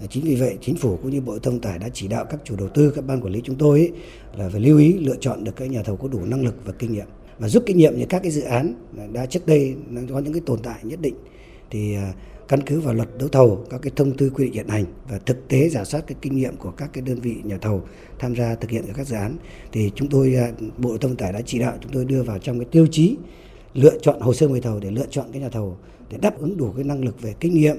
à, 0.00 0.06
Chính 0.10 0.24
vì 0.24 0.34
vậy, 0.34 0.58
chính 0.60 0.76
phủ 0.76 0.98
cũng 1.02 1.10
như 1.10 1.20
Bộ 1.20 1.38
Thông 1.42 1.60
Tải 1.60 1.78
đã 1.78 1.88
chỉ 1.92 2.08
đạo 2.08 2.24
các 2.30 2.40
chủ 2.44 2.56
đầu 2.58 2.68
tư, 2.74 2.92
các 2.96 3.04
ban 3.06 3.20
quản 3.20 3.32
lý 3.32 3.40
chúng 3.44 3.56
tôi 3.56 3.78
ấy, 3.78 3.92
là 4.36 4.48
phải 4.52 4.60
lưu 4.60 4.78
ý 4.78 4.92
lựa 4.92 5.16
chọn 5.20 5.44
được 5.44 5.52
các 5.56 5.70
nhà 5.70 5.82
thầu 5.82 5.96
có 5.96 6.08
đủ 6.08 6.18
năng 6.24 6.44
lực 6.44 6.54
và 6.64 6.72
kinh 6.78 6.92
nghiệm 6.92 7.06
và 7.38 7.48
rút 7.48 7.62
kinh 7.66 7.76
nghiệm 7.76 7.98
những 7.98 8.08
các 8.08 8.22
cái 8.22 8.32
dự 8.32 8.42
án 8.42 8.74
đã 9.12 9.26
trước 9.26 9.46
đây 9.46 9.74
có 10.10 10.18
những 10.18 10.32
cái 10.32 10.42
tồn 10.46 10.58
tại 10.62 10.78
nhất 10.82 11.00
định, 11.00 11.14
thì 11.70 11.94
à, 11.94 12.12
căn 12.48 12.60
cứ 12.66 12.80
vào 12.80 12.94
luật 12.94 13.08
đấu 13.18 13.28
thầu, 13.28 13.64
các 13.70 13.82
cái 13.82 13.92
thông 13.96 14.16
tư 14.16 14.30
quy 14.30 14.44
định 14.44 14.52
hiện 14.52 14.68
hành 14.68 14.84
và 15.08 15.18
thực 15.18 15.48
tế 15.48 15.68
giả 15.68 15.84
soát 15.84 16.04
cái 16.06 16.16
kinh 16.22 16.36
nghiệm 16.36 16.56
của 16.56 16.70
các 16.70 16.90
cái 16.92 17.02
đơn 17.02 17.20
vị 17.20 17.36
nhà 17.44 17.58
thầu 17.58 17.82
tham 18.18 18.34
gia 18.34 18.54
thực 18.54 18.70
hiện 18.70 18.84
các 18.96 19.06
dự 19.06 19.16
án, 19.16 19.36
thì 19.72 19.90
chúng 19.94 20.08
tôi 20.08 20.34
à, 20.34 20.52
bộ 20.78 20.96
thông 20.96 21.16
tải 21.16 21.32
đã 21.32 21.40
chỉ 21.46 21.58
đạo 21.58 21.76
chúng 21.80 21.92
tôi 21.92 22.04
đưa 22.04 22.22
vào 22.22 22.38
trong 22.38 22.58
cái 22.58 22.68
tiêu 22.70 22.86
chí 22.90 23.16
lựa 23.74 23.98
chọn 23.98 24.20
hồ 24.20 24.34
sơ 24.34 24.48
mời 24.48 24.60
thầu 24.60 24.80
để 24.80 24.90
lựa 24.90 25.06
chọn 25.10 25.26
cái 25.32 25.42
nhà 25.42 25.48
thầu 25.48 25.76
để 26.10 26.18
đáp 26.18 26.38
ứng 26.38 26.56
đủ 26.56 26.72
cái 26.72 26.84
năng 26.84 27.04
lực 27.04 27.22
về 27.22 27.34
kinh 27.40 27.54
nghiệm, 27.54 27.76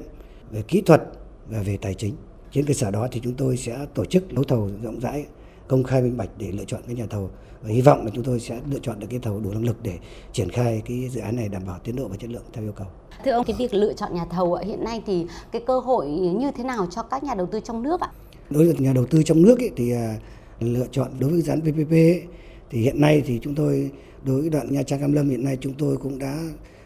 về 0.52 0.62
kỹ 0.68 0.82
thuật 0.82 1.04
và 1.50 1.62
về 1.62 1.78
tài 1.82 1.94
chính. 1.94 2.14
Trên 2.52 2.66
cơ 2.66 2.74
sở 2.74 2.92
đó 2.92 3.08
thì 3.12 3.20
chúng 3.24 3.34
tôi 3.34 3.58
sẽ 3.58 3.86
tổ 3.94 4.06
chức 4.06 4.34
đấu 4.34 4.44
thầu 4.44 4.70
rộng 4.84 5.00
rãi, 5.00 5.26
công 5.68 5.84
khai 5.84 6.02
minh 6.02 6.18
bạch 6.18 6.30
để 6.38 6.52
lựa 6.52 6.66
chọn 6.66 6.82
cái 6.88 6.96
nhà 6.96 7.06
thầu 7.10 7.30
và 7.66 7.74
hy 7.74 7.82
vọng 7.82 8.06
là 8.06 8.12
chúng 8.14 8.24
tôi 8.24 8.40
sẽ 8.40 8.60
lựa 8.72 8.80
chọn 8.82 9.00
được 9.00 9.08
cái 9.10 9.20
thầu 9.20 9.40
đủ 9.40 9.52
năng 9.52 9.66
lực 9.66 9.78
để 9.84 9.98
triển 10.32 10.50
khai 10.50 10.82
cái 10.86 11.10
dự 11.10 11.22
án 11.22 11.36
này 11.36 11.50
đảm 11.50 11.62
bảo 11.68 11.80
tiến 11.84 11.96
độ 11.96 12.08
và 12.08 12.18
chất 12.18 12.30
lượng 12.30 12.44
theo 12.54 12.64
yêu 12.64 12.72
cầu. 12.72 12.88
Thưa 13.26 13.32
ông, 13.32 13.46
cái 13.46 13.56
việc 13.60 13.74
lựa 13.74 13.94
chọn 13.94 14.14
nhà 14.14 14.26
thầu 14.26 14.56
hiện 14.56 14.84
nay 14.84 15.02
thì 15.06 15.26
cái 15.52 15.62
cơ 15.68 15.80
hội 15.80 16.08
như 16.10 16.52
thế 16.58 16.64
nào 16.64 16.88
cho 16.92 17.04
các 17.04 17.24
nhà 17.24 17.34
đầu 17.36 17.48
tư 17.52 17.60
trong 17.64 17.84
nước 17.84 18.02
ạ? 18.02 18.10
Đối 18.50 18.66
với 18.66 18.76
nhà 18.80 18.94
đầu 18.94 19.06
tư 19.06 19.24
trong 19.24 19.42
nước 19.42 19.60
ấy, 19.60 19.72
thì 19.76 19.92
à, 19.92 20.16
lựa 20.60 20.86
chọn 20.92 21.08
đối 21.20 21.30
với 21.30 21.42
dự 21.42 21.50
án 21.50 21.62
PPP 21.62 21.92
ấy, 21.92 22.24
thì 22.70 22.82
hiện 22.82 23.02
nay 23.02 23.24
thì 23.26 23.40
chúng 23.42 23.56
tôi 23.56 23.92
đối 24.24 24.42
với 24.42 24.50
đoạn 24.50 24.74
Nha 24.74 24.84
Trang 24.84 25.00
Cam 25.00 25.14
Lâm 25.14 25.30
hiện 25.30 25.44
nay 25.44 25.58
chúng 25.62 25.74
tôi 25.74 25.98
cũng 25.98 26.20
đã 26.20 26.40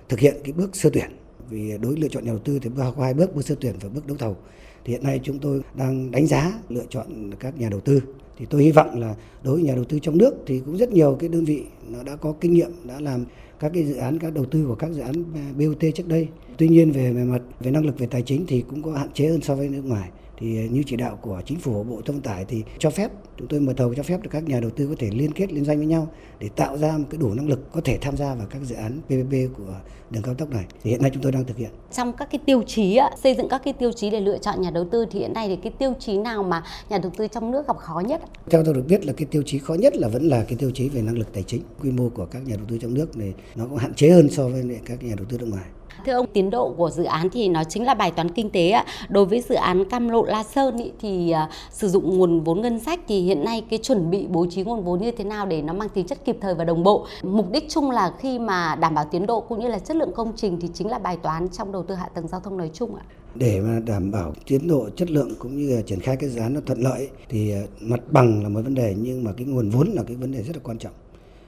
thực 0.10 0.20
hiện 0.20 0.36
cái 0.44 0.54
bước 0.54 0.76
sơ 0.76 0.90
tuyển 0.94 1.10
vì 1.50 1.78
đối 1.78 1.92
với 1.92 2.02
lựa 2.02 2.08
chọn 2.08 2.26
nhà 2.26 2.32
đầu 2.32 2.40
tư 2.40 2.60
thì 2.62 2.70
có 2.78 2.94
hai 3.04 3.14
bước 3.14 3.36
bước 3.36 3.46
sơ 3.46 3.56
tuyển 3.62 3.76
và 3.82 3.90
bước 3.90 4.08
đấu 4.08 4.18
thầu 4.18 4.38
thì 4.86 4.94
hiện 4.94 5.04
nay 5.04 5.20
chúng 5.24 5.40
tôi 5.40 5.62
đang 5.74 6.12
đánh 6.12 6.28
giá 6.28 6.52
lựa 6.70 6.86
chọn 6.90 7.32
các 7.40 7.60
nhà 7.60 7.70
đầu 7.70 7.80
tư 7.80 8.02
thì 8.40 8.46
tôi 8.50 8.64
hy 8.64 8.72
vọng 8.72 9.00
là 9.00 9.16
đối 9.44 9.56
với 9.56 9.64
nhà 9.64 9.76
đầu 9.76 9.84
tư 9.84 10.00
trong 10.00 10.18
nước 10.18 10.34
thì 10.46 10.62
cũng 10.66 10.78
rất 10.78 10.92
nhiều 10.92 11.18
cái 11.20 11.30
đơn 11.30 11.46
vị 11.46 11.64
nó 11.90 12.04
đã 12.04 12.16
có 12.16 12.34
kinh 12.42 12.54
nghiệm, 12.54 12.72
đã 12.84 13.00
làm 13.00 13.26
các 13.60 13.72
cái 13.74 13.84
dự 13.84 13.96
án, 13.96 14.20
các 14.20 14.34
đầu 14.34 14.46
tư 14.46 14.66
của 14.68 14.76
các 14.76 14.92
dự 14.92 15.02
án 15.02 15.24
BOT 15.58 15.96
trước 15.96 16.08
đây. 16.08 16.28
Tuy 16.58 16.68
nhiên 16.68 16.92
về 16.92 17.12
mặt, 17.12 17.42
về 17.60 17.72
năng 17.72 17.86
lực, 17.86 18.00
về 18.00 18.08
tài 18.08 18.22
chính 18.22 18.46
thì 18.48 18.64
cũng 18.70 18.82
có 18.82 18.92
hạn 18.92 19.10
chế 19.14 19.28
hơn 19.28 19.42
so 19.42 19.56
với 19.56 19.70
nước 19.70 19.86
ngoài 19.86 20.10
thì 20.40 20.58
ờ, 20.58 20.64
như 20.72 20.84
chỉ 20.86 20.96
đạo 20.96 21.18
của 21.22 21.42
chính 21.46 21.60
phủ 21.60 21.84
bộ 21.84 22.02
thông 22.06 22.22
tải 22.22 22.46
thì 22.46 22.64
cho 22.78 22.90
phép 22.90 23.12
chúng 23.38 23.48
tôi 23.48 23.60
mời 23.60 23.76
thầu 23.76 23.94
cho 23.96 24.04
phép 24.04 24.22
được 24.22 24.30
các 24.32 24.44
nhà 24.44 24.60
đầu 24.60 24.70
tư 24.70 24.88
có 24.88 24.96
thể 25.00 25.10
liên 25.14 25.32
kết 25.32 25.54
liên 25.54 25.66
doanh 25.66 25.78
với 25.78 25.88
nhau 25.88 26.08
để 26.40 26.50
tạo 26.56 26.78
ra 26.78 26.98
một 26.98 27.06
cái 27.10 27.18
đủ 27.18 27.34
năng 27.34 27.48
lực 27.48 27.72
có 27.72 27.82
thể 27.82 27.98
tham 28.02 28.18
gia 28.18 28.36
vào 28.36 28.48
các 28.50 28.62
dự 28.64 28.76
án 28.76 29.02
PPP 29.02 29.58
của 29.58 29.74
đường 30.10 30.24
cao 30.24 30.34
tốc 30.34 30.50
này. 30.50 30.66
Thì 30.84 30.90
hiện 30.90 31.02
nay 31.02 31.12
chúng 31.14 31.24
tôi 31.24 31.32
đang 31.32 31.46
thực 31.46 31.58
hiện. 31.58 31.70
Trong 31.92 32.14
các 32.14 32.28
cái 32.32 32.40
tiêu 32.46 32.64
chí 32.68 33.00
xây 33.24 33.36
dựng 33.36 33.50
các 33.50 33.62
cái 33.64 33.74
tiêu 33.74 33.92
chí 33.92 34.10
để 34.10 34.20
lựa 34.20 34.38
chọn 34.38 34.62
nhà 34.62 34.72
đầu 34.72 34.88
tư 34.92 35.06
thì 35.12 35.20
hiện 35.20 35.34
nay 35.34 35.48
thì 35.48 35.56
cái 35.56 35.72
tiêu 35.80 35.94
chí 36.00 36.18
nào 36.18 36.44
mà 36.44 36.64
nhà 36.90 36.98
đầu 36.98 37.12
tư 37.18 37.28
trong 37.28 37.52
nước 37.52 37.68
gặp 37.68 37.78
khó 37.78 38.00
nhất? 38.00 38.22
Theo 38.50 38.64
tôi 38.66 38.74
được 38.74 38.84
biết 38.88 39.06
là 39.06 39.14
cái 39.14 39.26
tiêu 39.32 39.44
chí 39.46 39.60
khó 39.60 39.74
nhất 39.74 39.96
là 39.96 40.08
vẫn 40.08 40.24
là 40.24 40.44
cái 40.44 40.58
tiêu 40.58 40.72
chí 40.74 40.90
về 40.90 41.02
năng 41.02 41.18
lực 41.18 41.34
tài 41.34 41.44
chính. 41.44 41.62
Quy 41.82 41.92
mô 41.92 42.10
của 42.10 42.26
các 42.26 42.48
nhà 42.48 42.56
đầu 42.56 42.66
tư 42.70 42.78
trong 42.82 42.94
nước 42.94 43.18
này 43.18 43.34
nó 43.56 43.66
cũng 43.66 43.78
hạn 43.78 43.94
chế 43.94 44.10
hơn 44.10 44.30
so 44.30 44.48
với 44.48 44.80
các 44.86 45.04
nhà 45.04 45.16
đầu 45.18 45.26
tư 45.30 45.38
nước 45.38 45.48
ngoài 45.50 45.66
Thưa 46.06 46.14
ông, 46.14 46.26
tiến 46.34 46.50
độ 46.50 46.74
của 46.78 46.90
dự 46.90 47.04
án 47.04 47.30
thì 47.30 47.48
nó 47.48 47.64
chính 47.64 47.86
là 47.86 47.94
bài 47.94 48.12
toán 48.12 48.32
kinh 48.32 48.50
tế 48.50 48.70
ạ. 48.70 48.86
Đối 49.10 49.26
với 49.26 49.42
dự 49.42 49.56
án 49.56 49.86
Cam 49.86 50.10
Lộ 50.10 50.24
La 50.24 50.44
Sơn 50.44 50.78
ý, 50.78 50.92
thì 51.00 51.34
uh, 51.34 51.50
sử 51.72 51.88
dụng 51.90 52.18
nguồn 52.18 52.42
vốn 52.44 52.62
ngân 52.62 52.80
sách 52.80 53.00
thì 53.08 53.22
hiện 53.22 53.44
nay 53.44 53.64
cái 53.70 53.80
chuẩn 53.80 54.12
bị 54.12 54.28
bố 54.30 54.46
trí 54.50 54.64
nguồn 54.64 54.84
vốn 54.84 55.02
như 55.02 55.12
thế 55.12 55.24
nào 55.24 55.46
để 55.46 55.62
nó 55.62 55.74
mang 55.74 55.90
tính 55.90 56.08
chất 56.08 56.26
kịp 56.26 56.38
thời 56.42 56.56
và 56.56 56.64
đồng 56.64 56.84
bộ. 56.84 57.06
Mục 57.24 57.52
đích 57.52 57.70
chung 57.70 57.92
là 57.92 58.14
khi 58.20 58.40
mà 58.40 58.76
đảm 58.76 58.96
bảo 58.96 59.06
tiến 59.12 59.26
độ 59.26 59.42
cũng 59.42 59.60
như 59.60 59.68
là 59.68 59.80
chất 59.80 59.96
lượng 59.96 60.12
công 60.16 60.34
trình 60.36 60.58
thì 60.62 60.68
chính 60.74 60.88
là 60.88 61.00
bài 61.00 61.18
toán 61.24 61.50
trong 61.50 61.72
đầu 61.72 61.84
tư 61.84 61.96
hạ 61.96 62.10
tầng 62.14 62.28
giao 62.28 62.40
thông 62.40 62.58
nói 62.58 62.70
chung 62.74 62.96
ạ. 62.96 63.04
Để 63.36 63.60
mà 63.60 63.80
đảm 63.80 64.12
bảo 64.12 64.34
tiến 64.48 64.68
độ 64.68 64.90
chất 64.96 65.12
lượng 65.12 65.34
cũng 65.40 65.58
như 65.58 65.76
là 65.76 65.82
triển 65.82 66.00
khai 66.00 66.16
cái 66.16 66.30
dự 66.30 66.42
án 66.42 66.54
nó 66.54 66.62
thuận 66.66 66.82
lợi 66.82 67.10
thì 67.30 67.52
à, 67.52 67.62
mặt 67.80 68.00
bằng 68.12 68.44
là 68.44 68.50
một 68.50 68.62
vấn 68.64 68.76
đề 68.76 68.96
nhưng 68.98 69.24
mà 69.24 69.32
cái 69.38 69.46
nguồn 69.46 69.70
vốn 69.70 69.88
là 69.94 70.04
cái 70.08 70.16
vấn 70.16 70.32
đề 70.32 70.44
rất 70.44 70.56
là 70.56 70.62
quan 70.64 70.78
trọng. 70.78 70.94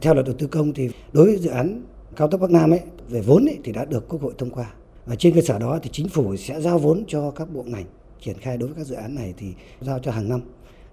Theo 0.01 0.13
luật 0.13 0.25
đầu 0.25 0.35
tư 0.39 0.47
công 0.47 0.73
thì 0.73 0.89
đối 1.13 1.25
với 1.25 1.37
dự 1.37 1.49
án 1.49 1.81
cao 2.15 2.27
tốc 2.27 2.41
Bắc 2.41 2.51
Nam 2.51 2.73
ấy 2.73 2.79
về 3.09 3.21
vốn 3.21 3.45
ấy, 3.45 3.59
thì 3.63 3.71
đã 3.71 3.85
được 3.85 4.09
Quốc 4.09 4.21
hội 4.21 4.33
thông 4.37 4.49
qua 4.49 4.73
và 5.05 5.15
trên 5.15 5.35
cơ 5.35 5.41
sở 5.41 5.59
đó 5.59 5.79
thì 5.83 5.89
chính 5.93 6.09
phủ 6.09 6.35
sẽ 6.35 6.61
giao 6.61 6.79
vốn 6.79 7.03
cho 7.07 7.31
các 7.31 7.53
bộ 7.53 7.63
ngành 7.63 7.85
triển 8.21 8.37
khai 8.37 8.57
đối 8.57 8.69
với 8.69 8.77
các 8.77 8.83
dự 8.87 8.95
án 8.95 9.15
này 9.15 9.33
thì 9.37 9.47
giao 9.81 9.99
cho 9.99 10.11
hàng 10.11 10.29
năm. 10.29 10.41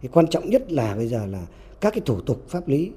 Thì 0.02 0.08
quan 0.12 0.26
trọng 0.26 0.50
nhất 0.50 0.72
là 0.72 0.96
bây 0.96 1.08
giờ 1.08 1.26
là 1.26 1.46
các 1.80 1.94
cái 1.94 2.00
thủ 2.06 2.20
tục 2.20 2.44
pháp 2.48 2.68
lý, 2.68 2.90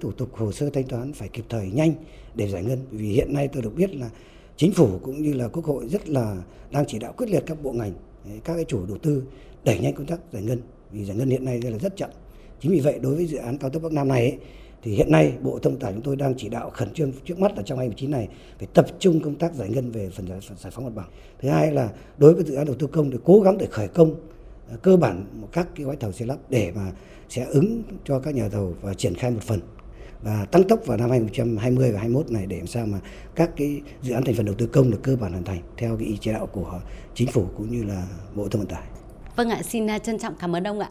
thủ 0.00 0.12
tục 0.12 0.28
hồ 0.32 0.52
sơ 0.52 0.70
thanh 0.70 0.84
toán 0.84 1.12
phải 1.12 1.28
kịp 1.28 1.44
thời 1.48 1.70
nhanh 1.70 1.92
để 2.34 2.48
giải 2.48 2.64
ngân. 2.64 2.78
Vì 2.90 3.08
hiện 3.08 3.34
nay 3.34 3.48
tôi 3.48 3.62
được 3.62 3.76
biết 3.76 3.94
là 3.94 4.10
chính 4.56 4.72
phủ 4.72 4.88
cũng 5.02 5.22
như 5.22 5.32
là 5.32 5.48
quốc 5.48 5.64
hội 5.64 5.88
rất 5.88 6.08
là 6.08 6.42
đang 6.70 6.84
chỉ 6.88 6.98
đạo 6.98 7.12
quyết 7.16 7.30
liệt 7.30 7.42
các 7.46 7.62
bộ 7.62 7.72
ngành, 7.72 7.92
các 8.44 8.54
cái 8.54 8.64
chủ 8.68 8.86
đầu 8.86 8.98
tư 8.98 9.22
đẩy 9.64 9.78
nhanh 9.78 9.94
công 9.94 10.06
tác 10.06 10.20
giải 10.32 10.42
ngân. 10.42 10.60
Vì 10.92 11.04
giải 11.04 11.16
ngân 11.16 11.30
hiện 11.30 11.44
nay 11.44 11.60
là 11.62 11.78
rất 11.78 11.96
chậm. 11.96 12.10
Chính 12.60 12.72
vì 12.72 12.80
vậy 12.80 12.98
đối 13.02 13.14
với 13.14 13.26
dự 13.26 13.38
án 13.38 13.58
cao 13.58 13.70
tốc 13.70 13.82
Bắc 13.82 13.92
Nam 13.92 14.08
này 14.08 14.20
ấy, 14.20 14.38
thì 14.82 14.94
hiện 14.94 15.12
nay 15.12 15.32
Bộ 15.42 15.58
Thông 15.58 15.78
tải 15.78 15.92
chúng 15.92 16.02
tôi 16.02 16.16
đang 16.16 16.34
chỉ 16.36 16.48
đạo 16.48 16.70
khẩn 16.70 16.92
trương 16.92 17.12
trước 17.24 17.38
mắt 17.38 17.56
là 17.56 17.62
trong 17.62 17.78
2019 17.78 18.10
này 18.10 18.28
phải 18.58 18.68
tập 18.74 18.86
trung 18.98 19.20
công 19.20 19.34
tác 19.34 19.54
giải 19.54 19.68
ngân 19.68 19.90
về 19.90 20.10
phần 20.10 20.26
giải, 20.56 20.70
phóng 20.70 20.84
mặt 20.84 20.92
bằng. 20.94 21.08
Thứ 21.42 21.48
hai 21.48 21.72
là 21.72 21.88
đối 22.18 22.34
với 22.34 22.44
dự 22.44 22.54
án 22.54 22.66
đầu 22.66 22.76
tư 22.78 22.86
công 22.86 23.10
thì 23.10 23.18
cố 23.24 23.40
gắng 23.40 23.58
để 23.58 23.66
khởi 23.70 23.88
công 23.88 24.14
à, 24.70 24.76
cơ 24.82 24.96
bản 24.96 25.24
các 25.52 25.68
cái 25.74 25.86
gói 25.86 25.96
thầu 25.96 26.12
xây 26.12 26.28
lắp 26.28 26.36
để 26.48 26.72
mà 26.76 26.92
sẽ 27.28 27.44
ứng 27.44 27.82
cho 28.04 28.18
các 28.18 28.34
nhà 28.34 28.48
thầu 28.48 28.74
và 28.82 28.94
triển 28.94 29.14
khai 29.14 29.30
một 29.30 29.42
phần 29.42 29.60
và 30.22 30.44
tăng 30.44 30.68
tốc 30.68 30.86
vào 30.86 30.98
năm 30.98 31.10
2020 31.10 31.92
và 31.92 32.00
2021 32.00 32.30
này 32.30 32.46
để 32.46 32.56
làm 32.56 32.66
sao 32.66 32.86
mà 32.86 32.98
các 33.34 33.50
cái 33.56 33.80
dự 34.02 34.14
án 34.14 34.24
thành 34.24 34.34
phần 34.34 34.46
đầu 34.46 34.54
tư 34.58 34.66
công 34.66 34.90
được 34.90 35.00
cơ 35.02 35.16
bản 35.16 35.32
hoàn 35.32 35.44
thành 35.44 35.62
theo 35.76 35.96
cái 35.96 36.06
ý 36.06 36.18
chỉ 36.20 36.32
đạo 36.32 36.46
của 36.46 36.80
chính 37.14 37.28
phủ 37.28 37.46
cũng 37.56 37.70
như 37.70 37.84
là 37.84 38.06
Bộ 38.34 38.48
Thông 38.48 38.60
vận 38.60 38.70
tải. 38.70 38.82
Vâng 39.36 39.50
ạ, 39.50 39.62
xin 39.62 39.90
à, 39.90 39.98
trân 39.98 40.18
trọng 40.18 40.34
cảm 40.40 40.56
ơn 40.56 40.64
ông 40.64 40.80
ạ. 40.80 40.90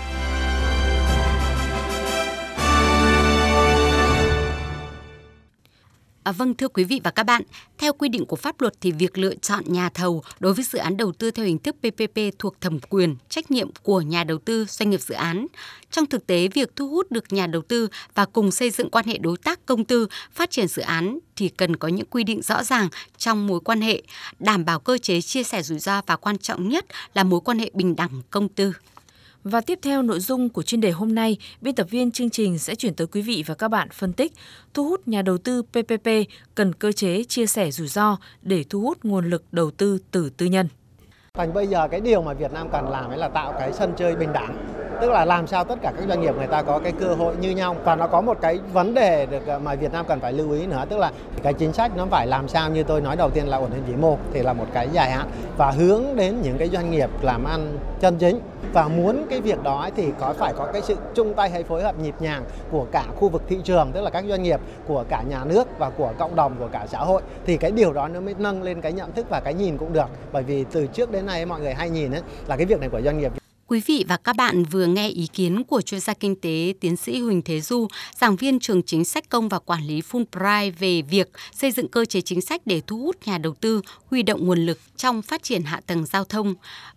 À, 6.31 6.33
vâng 6.33 6.53
thưa 6.53 6.67
quý 6.67 6.83
vị 6.83 7.01
và 7.03 7.11
các 7.11 7.23
bạn, 7.23 7.41
theo 7.77 7.93
quy 7.93 8.09
định 8.09 8.25
của 8.25 8.35
pháp 8.35 8.61
luật 8.61 8.73
thì 8.81 8.91
việc 8.91 9.17
lựa 9.17 9.35
chọn 9.35 9.63
nhà 9.67 9.89
thầu 9.89 10.23
đối 10.39 10.53
với 10.53 10.65
dự 10.65 10.79
án 10.79 10.97
đầu 10.97 11.11
tư 11.11 11.31
theo 11.31 11.45
hình 11.45 11.57
thức 11.57 11.75
PPP 11.79 12.39
thuộc 12.39 12.61
thẩm 12.61 12.79
quyền, 12.89 13.15
trách 13.29 13.51
nhiệm 13.51 13.69
của 13.83 14.01
nhà 14.01 14.23
đầu 14.23 14.37
tư 14.37 14.65
doanh 14.65 14.89
nghiệp 14.89 15.01
dự 15.01 15.15
án. 15.15 15.47
Trong 15.91 16.05
thực 16.05 16.27
tế, 16.27 16.47
việc 16.47 16.75
thu 16.75 16.89
hút 16.89 17.11
được 17.11 17.33
nhà 17.33 17.47
đầu 17.47 17.61
tư 17.61 17.87
và 18.15 18.25
cùng 18.25 18.51
xây 18.51 18.69
dựng 18.69 18.89
quan 18.89 19.05
hệ 19.05 19.17
đối 19.17 19.37
tác 19.37 19.65
công 19.65 19.85
tư, 19.85 20.07
phát 20.33 20.51
triển 20.51 20.67
dự 20.67 20.81
án 20.81 21.19
thì 21.35 21.49
cần 21.49 21.75
có 21.75 21.87
những 21.87 22.07
quy 22.09 22.23
định 22.23 22.41
rõ 22.41 22.63
ràng 22.63 22.89
trong 23.17 23.47
mối 23.47 23.59
quan 23.59 23.81
hệ, 23.81 24.01
đảm 24.39 24.65
bảo 24.65 24.79
cơ 24.79 24.97
chế 24.97 25.21
chia 25.21 25.43
sẻ 25.43 25.63
rủi 25.63 25.79
ro 25.79 26.01
và 26.07 26.15
quan 26.15 26.37
trọng 26.37 26.69
nhất 26.69 26.85
là 27.13 27.23
mối 27.23 27.41
quan 27.41 27.59
hệ 27.59 27.71
bình 27.73 27.95
đẳng 27.95 28.21
công 28.29 28.49
tư. 28.49 28.73
Và 29.43 29.61
tiếp 29.61 29.79
theo 29.81 30.01
nội 30.01 30.19
dung 30.19 30.49
của 30.49 30.63
chuyên 30.63 30.81
đề 30.81 30.91
hôm 30.91 31.15
nay, 31.15 31.37
biên 31.61 31.75
tập 31.75 31.87
viên 31.89 32.11
chương 32.11 32.29
trình 32.29 32.59
sẽ 32.59 32.75
chuyển 32.75 32.93
tới 32.93 33.07
quý 33.07 33.21
vị 33.21 33.43
và 33.47 33.55
các 33.55 33.67
bạn 33.67 33.89
phân 33.93 34.13
tích 34.13 34.33
thu 34.73 34.89
hút 34.89 35.07
nhà 35.07 35.21
đầu 35.21 35.37
tư 35.37 35.61
PPP 35.61 36.09
cần 36.55 36.73
cơ 36.73 36.91
chế 36.91 37.23
chia 37.23 37.45
sẻ 37.45 37.71
rủi 37.71 37.87
ro 37.87 38.17
để 38.41 38.63
thu 38.69 38.81
hút 38.81 38.97
nguồn 39.03 39.29
lực 39.29 39.43
đầu 39.51 39.71
tư 39.71 39.97
từ 40.11 40.29
tư 40.29 40.45
nhân. 40.45 40.67
Thành 41.33 41.53
bây 41.53 41.67
giờ 41.67 41.87
cái 41.87 42.01
điều 42.01 42.21
mà 42.21 42.33
Việt 42.33 42.53
Nam 42.53 42.67
cần 42.71 42.89
làm 42.89 43.09
ấy 43.09 43.17
là 43.17 43.29
tạo 43.29 43.53
cái 43.59 43.73
sân 43.73 43.93
chơi 43.97 44.15
bình 44.15 44.33
đẳng 44.33 44.57
tức 45.01 45.11
là 45.11 45.25
làm 45.25 45.47
sao 45.47 45.63
tất 45.63 45.75
cả 45.81 45.93
các 45.97 46.05
doanh 46.07 46.21
nghiệp 46.21 46.35
người 46.37 46.47
ta 46.47 46.61
có 46.61 46.79
cái 46.79 46.91
cơ 46.99 47.13
hội 47.13 47.35
như 47.39 47.49
nhau. 47.51 47.75
Và 47.83 47.95
nó 47.95 48.07
có 48.07 48.21
một 48.21 48.37
cái 48.41 48.59
vấn 48.73 48.93
đề 48.93 49.25
được 49.25 49.47
ờ, 49.47 49.59
mà 49.59 49.75
Việt 49.75 49.91
Nam 49.91 50.05
cần 50.07 50.19
phải 50.19 50.33
lưu 50.33 50.51
ý 50.51 50.65
nữa, 50.65 50.85
tức 50.89 50.97
là 50.97 51.11
cái 51.43 51.53
chính 51.53 51.73
sách 51.73 51.91
nó 51.97 52.05
phải 52.05 52.27
làm 52.27 52.47
sao, 52.47 52.69
như 52.69 52.83
tôi 52.83 53.01
nói 53.01 53.15
đầu 53.15 53.29
tiên 53.29 53.47
là 53.47 53.57
ổn 53.57 53.69
định 53.73 53.83
vĩ 53.87 53.95
mô 53.95 54.17
thì 54.33 54.41
là 54.41 54.53
một 54.53 54.65
cái 54.73 54.87
dài 54.91 55.11
hạn, 55.11 55.27
và 55.57 55.71
hướng 55.71 56.03
đến 56.15 56.41
những 56.41 56.57
cái 56.57 56.69
doanh 56.69 56.91
nghiệp 56.91 57.09
làm 57.21 57.43
ăn 57.43 57.77
chân 57.99 58.17
chính. 58.17 58.39
Và 58.73 58.87
muốn 58.87 59.25
cái 59.29 59.41
việc 59.41 59.63
đó 59.63 59.89
thì 59.95 60.07
có, 60.19 60.33
phải 60.37 60.53
có 60.57 60.67
cái 60.73 60.81
sự 60.81 60.95
chung 61.15 61.33
tay 61.33 61.49
hay 61.49 61.63
phối 61.63 61.83
hợp 61.83 61.99
nhịp 61.99 62.15
nhàng 62.19 62.43
của 62.71 62.85
cả 62.91 63.03
khu 63.15 63.29
vực 63.29 63.41
thị 63.47 63.57
trường, 63.63 63.91
tức 63.93 64.01
là 64.01 64.09
các 64.09 64.23
doanh 64.29 64.43
nghiệp, 64.43 64.59
của 64.87 65.03
cả 65.09 65.23
nhà 65.29 65.45
nước 65.45 65.67
và 65.79 65.89
của 65.89 66.11
cộng 66.17 66.35
đồng, 66.35 66.55
của 66.59 66.69
cả 66.71 66.85
xã 66.87 66.99
hội, 66.99 67.21
thì 67.45 67.57
cái 67.57 67.71
điều 67.71 67.93
đó 67.93 68.07
nó 68.07 68.19
mới 68.19 68.35
nâng 68.37 68.63
lên 68.63 68.81
cái 68.81 68.93
nhận 68.93 69.11
thức 69.11 69.25
và 69.29 69.39
cái 69.39 69.53
nhìn 69.53 69.77
cũng 69.77 69.93
được. 69.93 70.07
Bởi 70.31 70.43
vì 70.43 70.65
từ 70.71 70.87
trước 70.87 71.11
đến 71.11 71.25
nay 71.25 71.45
mọi 71.45 71.59
người 71.59 71.73
hay 71.73 71.89
nhìn 71.89 72.11
ấy 72.11 72.21
là 72.47 72.57
cái 72.57 72.65
việc 72.65 72.79
này 72.79 72.89
của 72.89 73.01
doanh 73.01 73.17
nghiệp 73.17 73.31
Quý 73.71 73.81
vị 73.85 74.05
và 74.07 74.17
các 74.17 74.35
bạn 74.35 74.63
vừa 74.63 74.85
nghe 74.85 75.09
ý 75.09 75.27
kiến 75.33 75.63
của 75.63 75.81
chuyên 75.81 75.99
gia 75.99 76.13
kinh 76.13 76.35
tế 76.41 76.73
tiến 76.79 76.95
sĩ 76.95 77.19
Huỳnh 77.19 77.41
Thế 77.41 77.61
Du, 77.61 77.87
giảng 78.19 78.35
viên 78.35 78.59
trường 78.59 78.83
chính 78.83 79.05
sách 79.05 79.29
công 79.29 79.49
và 79.49 79.59
quản 79.59 79.87
lý 79.87 80.01
Fulbright 80.01 80.71
về 80.79 81.01
việc 81.01 81.29
xây 81.53 81.71
dựng 81.71 81.87
cơ 81.87 82.05
chế 82.05 82.21
chính 82.21 82.41
sách 82.41 82.61
để 82.65 82.81
thu 82.87 82.97
hút 82.97 83.15
nhà 83.25 83.37
đầu 83.37 83.53
tư, 83.53 83.81
huy 84.05 84.23
động 84.23 84.47
nguồn 84.47 84.65
lực 84.65 84.79
trong 84.97 85.21
phát 85.21 85.43
triển 85.43 85.63
hạ 85.63 85.81
tầng 85.87 86.05
giao 86.05 86.23
thông. 86.23 86.53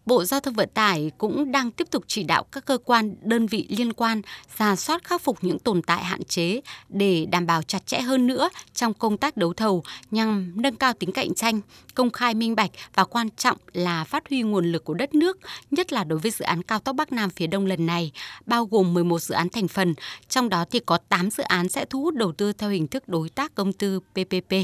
Bộ 0.06 0.24
Giao 0.24 0.40
thông 0.40 0.54
Vận 0.54 0.68
tải 0.74 1.10
cũng 1.18 1.52
đang 1.52 1.70
tiếp 1.70 1.90
tục 1.90 2.04
chỉ 2.06 2.22
đạo 2.22 2.44
các 2.52 2.64
cơ 2.64 2.78
quan, 2.84 3.16
đơn 3.22 3.46
vị 3.46 3.66
liên 3.70 3.92
quan 3.92 4.22
ra 4.58 4.76
soát 4.76 5.04
khắc 5.04 5.22
phục 5.22 5.44
những 5.44 5.58
tồn 5.58 5.82
tại 5.82 6.04
hạn 6.04 6.24
chế 6.24 6.60
để 6.88 7.26
đảm 7.30 7.46
bảo 7.46 7.62
chặt 7.62 7.86
chẽ 7.86 8.00
hơn 8.00 8.26
nữa 8.26 8.48
trong 8.74 8.94
công 8.94 9.16
tác 9.16 9.36
đấu 9.36 9.52
thầu 9.52 9.82
nhằm 10.10 10.52
nâng 10.62 10.76
cao 10.76 10.92
tính 10.92 11.12
cạnh 11.12 11.34
tranh, 11.34 11.60
công 11.94 12.10
khai 12.10 12.34
minh 12.34 12.54
bạch 12.54 12.70
và 12.94 13.04
quan 13.04 13.28
trọng 13.36 13.56
là 13.72 14.04
phát 14.04 14.28
huy 14.28 14.42
nguồn 14.42 14.72
lực 14.72 14.84
của 14.84 14.94
đất 14.94 15.14
nước, 15.14 15.38
nhất 15.70 15.92
là 15.92 16.04
đối 16.04 16.18
với 16.18 16.30
dự 16.30 16.44
án 16.44 16.62
cao 16.68 16.78
tốc 16.78 16.96
Bắc 16.96 17.12
Nam 17.12 17.30
phía 17.30 17.46
Đông 17.46 17.66
lần 17.66 17.86
này, 17.86 18.12
bao 18.46 18.64
gồm 18.64 18.94
11 18.94 19.22
dự 19.22 19.34
án 19.34 19.48
thành 19.48 19.68
phần, 19.68 19.94
trong 20.28 20.48
đó 20.48 20.64
thì 20.70 20.78
có 20.78 20.98
8 21.08 21.30
dự 21.30 21.42
án 21.42 21.68
sẽ 21.68 21.84
thu 21.84 22.02
hút 22.02 22.14
đầu 22.14 22.32
tư 22.32 22.52
theo 22.52 22.70
hình 22.70 22.86
thức 22.86 23.08
đối 23.08 23.28
tác 23.28 23.54
công 23.54 23.72
tư 23.72 24.00
PPP. 24.00 24.54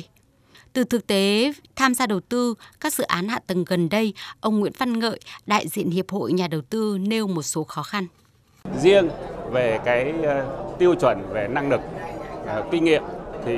Từ 0.72 0.84
thực 0.84 1.06
tế 1.06 1.52
tham 1.76 1.94
gia 1.94 2.06
đầu 2.06 2.20
tư 2.20 2.54
các 2.80 2.94
dự 2.94 3.04
án 3.04 3.28
hạ 3.28 3.40
tầng 3.46 3.64
gần 3.64 3.88
đây, 3.88 4.14
ông 4.40 4.60
Nguyễn 4.60 4.72
Văn 4.78 4.98
Ngợi, 4.98 5.20
đại 5.46 5.68
diện 5.68 5.90
Hiệp 5.90 6.10
hội 6.10 6.32
Nhà 6.32 6.48
đầu 6.48 6.60
tư 6.60 6.98
nêu 7.00 7.26
một 7.26 7.42
số 7.42 7.64
khó 7.64 7.82
khăn. 7.82 8.06
Riêng 8.82 9.08
về 9.50 9.80
cái 9.84 10.14
ờ, 10.22 10.46
tiêu 10.78 10.94
chuẩn 10.94 11.22
về 11.32 11.48
năng 11.48 11.68
lực, 11.68 11.80
ờ, 12.46 12.64
kinh 12.70 12.84
nghiệm 12.84 13.02
thì 13.44 13.54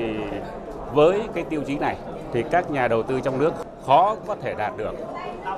với 0.94 1.20
cái 1.34 1.44
tiêu 1.50 1.62
chí 1.66 1.76
này 1.76 1.96
thì 2.32 2.42
các 2.50 2.70
nhà 2.70 2.88
đầu 2.88 3.02
tư 3.02 3.20
trong 3.24 3.38
nước 3.38 3.52
khó 3.86 4.16
có 4.26 4.36
thể 4.42 4.54
đạt 4.54 4.76
được. 4.76 4.94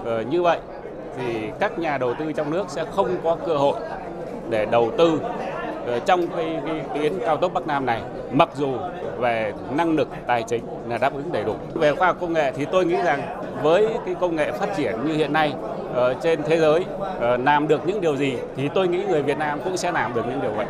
Ờ, 0.04 0.24
như 0.30 0.42
vậy 0.42 0.58
thì 1.16 1.50
các 1.60 1.78
nhà 1.78 1.98
đầu 1.98 2.14
tư 2.14 2.32
trong 2.32 2.50
nước 2.50 2.64
sẽ 2.68 2.84
không 2.90 3.16
có 3.24 3.36
cơ 3.46 3.56
hội 3.56 3.76
để 4.50 4.66
đầu 4.66 4.90
tư 4.98 5.20
ờ, 5.86 5.98
trong 5.98 6.26
cái, 6.36 6.58
cái 6.66 6.80
tuyến 6.94 7.12
cao 7.26 7.36
tốc 7.36 7.52
Bắc 7.54 7.66
Nam 7.66 7.86
này 7.86 8.02
mặc 8.32 8.48
dù 8.56 8.72
về 9.18 9.52
năng 9.76 9.92
lực 9.92 10.08
tài 10.26 10.42
chính 10.42 10.64
là 10.88 10.98
đáp 10.98 11.14
ứng 11.14 11.32
đầy 11.32 11.44
đủ. 11.44 11.54
Về 11.74 11.94
khoa 11.94 12.06
học 12.06 12.16
công 12.20 12.32
nghệ 12.32 12.52
thì 12.56 12.64
tôi 12.72 12.84
nghĩ 12.84 12.96
rằng 13.04 13.22
với 13.62 13.88
cái 14.06 14.14
công 14.20 14.36
nghệ 14.36 14.52
phát 14.52 14.76
triển 14.76 14.94
như 15.04 15.14
hiện 15.14 15.32
nay 15.32 15.54
ở 15.94 16.14
trên 16.22 16.42
thế 16.42 16.58
giới 16.58 16.84
ờ, 17.20 17.36
làm 17.36 17.68
được 17.68 17.86
những 17.86 18.00
điều 18.00 18.16
gì 18.16 18.36
thì 18.56 18.68
tôi 18.74 18.88
nghĩ 18.88 19.04
người 19.08 19.22
Việt 19.22 19.38
Nam 19.38 19.60
cũng 19.64 19.76
sẽ 19.76 19.90
làm 19.90 20.14
được 20.14 20.22
những 20.28 20.40
điều 20.42 20.50
vậy. 20.50 20.66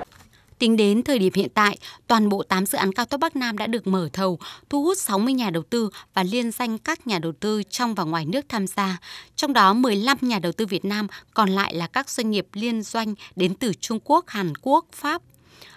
Tính 0.64 0.76
đến 0.76 1.02
thời 1.02 1.18
điểm 1.18 1.32
hiện 1.34 1.48
tại, 1.54 1.78
toàn 2.06 2.28
bộ 2.28 2.42
8 2.42 2.66
dự 2.66 2.78
án 2.78 2.92
cao 2.92 3.06
tốc 3.06 3.20
Bắc 3.20 3.36
Nam 3.36 3.58
đã 3.58 3.66
được 3.66 3.86
mở 3.86 4.08
thầu, 4.12 4.38
thu 4.70 4.84
hút 4.84 4.98
60 4.98 5.34
nhà 5.34 5.50
đầu 5.50 5.62
tư 5.62 5.90
và 6.14 6.22
liên 6.22 6.50
danh 6.50 6.78
các 6.78 7.06
nhà 7.06 7.18
đầu 7.18 7.32
tư 7.40 7.62
trong 7.62 7.94
và 7.94 8.04
ngoài 8.04 8.24
nước 8.24 8.44
tham 8.48 8.66
gia. 8.66 8.98
Trong 9.36 9.52
đó 9.52 9.72
15 9.72 10.18
nhà 10.20 10.38
đầu 10.38 10.52
tư 10.52 10.66
Việt 10.66 10.84
Nam, 10.84 11.06
còn 11.34 11.50
lại 11.50 11.74
là 11.74 11.86
các 11.86 12.10
doanh 12.10 12.30
nghiệp 12.30 12.46
liên 12.52 12.82
doanh 12.82 13.14
đến 13.36 13.54
từ 13.54 13.72
Trung 13.80 13.98
Quốc, 14.04 14.28
Hàn 14.28 14.52
Quốc, 14.62 14.84
Pháp, 14.92 15.22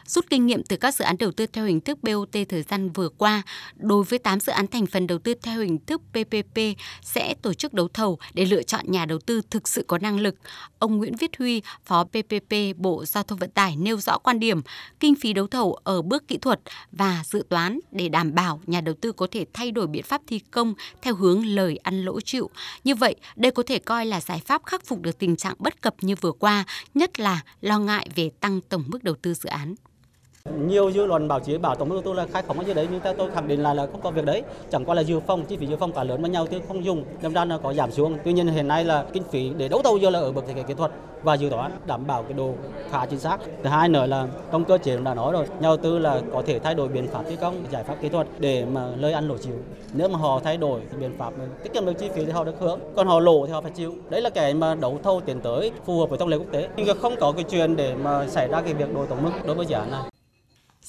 Rút 0.08 0.26
kinh 0.30 0.46
nghiệm 0.46 0.64
từ 0.64 0.78
các 0.78 0.96
dự 0.96 1.06
án 1.06 1.18
đầu 1.18 1.32
tư 1.32 1.46
theo 1.48 1.66
hình 1.66 1.82
thức 1.82 2.04
BOT 2.04 2.38
thời 2.50 2.64
gian 2.64 2.90
vừa 2.90 3.10
qua, 3.10 3.42
đối 3.76 4.04
với 4.04 4.20
8 4.20 4.40
dự 4.40 4.52
án 4.52 4.68
thành 4.68 4.86
phần 4.86 5.08
đầu 5.08 5.20
tư 5.20 5.34
theo 5.44 5.62
hình 5.62 5.78
thức 5.86 6.02
PPP 6.12 6.60
sẽ 7.02 7.34
tổ 7.42 7.54
chức 7.54 7.74
đấu 7.74 7.88
thầu 7.88 8.20
để 8.34 8.46
lựa 8.46 8.64
chọn 8.64 8.92
nhà 8.92 9.06
đầu 9.06 9.20
tư 9.20 9.42
thực 9.50 9.68
sự 9.68 9.84
có 9.88 9.98
năng 9.98 10.20
lực. 10.20 10.36
Ông 10.80 10.98
Nguyễn 10.98 11.16
Viết 11.16 11.38
Huy, 11.38 11.62
Phó 11.86 12.04
PPP 12.04 12.54
Bộ 12.78 13.06
Giao 13.06 13.24
thông 13.24 13.40
Vận 13.40 13.50
tải 13.50 13.76
nêu 13.76 13.98
rõ 13.98 14.18
quan 14.18 14.40
điểm 14.40 14.62
kinh 15.00 15.16
phí 15.16 15.34
đấu 15.34 15.48
thầu 15.48 15.74
ở 15.74 16.02
bước 16.02 16.28
kỹ 16.28 16.38
thuật 16.38 16.60
và 16.92 17.24
dự 17.26 17.46
toán 17.50 17.80
để 17.92 18.10
đảm 18.10 18.36
bảo 18.36 18.62
nhà 18.66 18.82
đầu 18.82 18.96
tư 19.02 19.12
có 19.12 19.28
thể 19.32 19.46
thay 19.54 19.72
đổi 19.72 19.88
biện 19.88 20.04
pháp 20.04 20.22
thi 20.28 20.40
công 20.40 20.74
theo 21.02 21.16
hướng 21.16 21.46
lời 21.46 21.78
ăn 21.84 22.06
lỗ 22.06 22.22
chịu. 22.22 22.50
Như 22.84 22.96
vậy, 22.96 23.16
đây 23.36 23.52
có 23.52 23.64
thể 23.66 23.80
coi 23.80 24.06
là 24.06 24.22
giải 24.22 24.42
pháp 24.46 24.66
khắc 24.66 24.86
phục 24.86 25.02
được 25.02 25.18
tình 25.20 25.36
trạng 25.36 25.56
bất 25.60 25.82
cập 25.82 25.96
như 26.02 26.16
vừa 26.22 26.32
qua, 26.32 26.66
nhất 26.94 27.20
là 27.20 27.42
lo 27.62 27.80
ngại 27.80 28.10
về 28.16 28.30
tăng 28.40 28.62
tổng 28.62 28.84
mức 28.88 29.04
đầu 29.04 29.16
tư 29.22 29.34
dự 29.34 29.50
án 29.50 29.76
nhiều 30.68 30.92
dư 30.92 31.06
luận 31.06 31.28
báo 31.28 31.40
chí 31.40 31.58
bảo 31.58 31.76
tổng 31.76 31.90
mức 31.90 31.96
đầu 31.96 32.04
tư 32.04 32.14
là 32.14 32.26
khai 32.34 32.44
khống 32.48 32.60
ở 32.60 32.64
dưới 32.66 32.76
đấy, 32.76 32.88
nhưng 32.92 33.00
theo 33.04 33.14
tôi 33.14 33.32
khẳng 33.32 33.48
định 33.48 33.64
là 33.64 33.74
là 33.74 33.88
không 33.92 34.02
có 34.02 34.12
việc 34.12 34.26
đấy. 34.26 34.44
Chẳng 34.72 34.86
qua 34.86 34.96
là 34.96 35.02
dự 35.02 35.20
phòng, 35.20 35.46
chi 35.46 35.58
phí 35.58 35.66
dự 35.66 35.76
phòng 35.76 35.92
cả 35.92 36.04
lớn 36.04 36.22
với 36.22 36.30
nhau 36.30 36.48
chứ 36.48 36.60
không 36.68 36.86
dùng, 36.86 37.04
đâm 37.22 37.34
ra 37.34 37.46
là 37.46 37.58
có 37.58 37.74
giảm 37.74 37.92
xuống. 37.92 38.18
Tuy 38.24 38.34
nhiên 38.34 38.48
hiện 38.48 38.68
nay 38.68 38.86
là 38.86 39.06
kinh 39.14 39.24
phí 39.24 39.52
để 39.58 39.68
đấu 39.68 39.82
thầu 39.84 39.98
giờ 39.98 40.10
là 40.10 40.20
ở 40.20 40.32
bậc 40.32 40.48
thiết 40.48 40.54
kế 40.56 40.64
kỹ 40.64 40.74
thuật 40.74 40.92
và 41.24 41.34
dự 41.34 41.50
toán 41.50 41.72
đảm 41.88 42.08
bảo 42.08 42.24
cái 42.24 42.34
độ 42.34 42.54
khá 42.92 43.06
chính 43.06 43.20
xác. 43.20 43.38
Thứ 43.64 43.70
hai 43.70 43.90
nữa 43.90 44.06
là 44.06 44.28
trong 44.52 44.66
cơ 44.66 44.78
chế 44.78 44.98
đã 44.98 45.14
nói 45.14 45.32
rồi, 45.32 45.46
nhà 45.46 45.62
đầu 45.62 45.78
tư 45.78 46.00
là 46.00 46.22
có 46.34 46.44
thể 46.46 46.60
thay 46.60 46.76
đổi 46.76 46.88
biện 46.88 47.08
pháp 47.08 47.24
thi 47.30 47.36
công, 47.36 47.56
giải 47.72 47.84
pháp 47.84 47.96
kỹ 48.02 48.10
thuật 48.10 48.28
để 48.40 48.66
mà 48.66 48.88
lời 48.98 49.14
ăn 49.14 49.28
lỗ 49.28 49.38
chịu. 49.38 49.56
Nếu 49.94 50.08
mà 50.08 50.18
họ 50.18 50.40
thay 50.44 50.58
đổi 50.58 50.80
thì 50.92 50.98
biện 50.98 51.12
pháp 51.18 51.34
tiết 51.64 51.74
kiệm 51.74 51.86
được 51.86 51.94
chi 51.94 52.10
phí 52.14 52.26
thì 52.26 52.32
họ 52.32 52.44
được 52.44 52.56
hưởng, 52.60 52.80
còn 52.96 53.08
họ 53.08 53.20
lỗ 53.20 53.46
thì 53.46 53.54
họ 53.54 53.62
phải 53.62 53.72
chịu. 53.72 53.96
Đấy 54.10 54.22
là 54.22 54.30
cái 54.30 54.54
mà 54.54 54.76
đấu 54.76 55.00
thầu 55.04 55.22
tiến 55.22 55.40
tới 55.40 55.72
phù 55.86 56.00
hợp 56.00 56.10
với 56.10 56.18
thông 56.20 56.30
lệ 56.30 56.38
quốc 56.38 56.52
tế. 56.52 56.68
Nhưng 56.78 56.98
không 57.02 57.16
có 57.20 57.32
cái 57.32 57.44
chuyện 57.44 57.76
để 57.76 57.96
mà 57.96 58.28
xảy 58.28 58.48
ra 58.48 58.62
cái 58.62 58.74
việc 58.74 58.94
đổi 58.94 59.08
tổng 59.08 59.24
mức 59.24 59.32
đối 59.46 59.56
với 59.56 59.66
dự 59.66 59.76
án 59.76 59.92
này. 59.92 60.02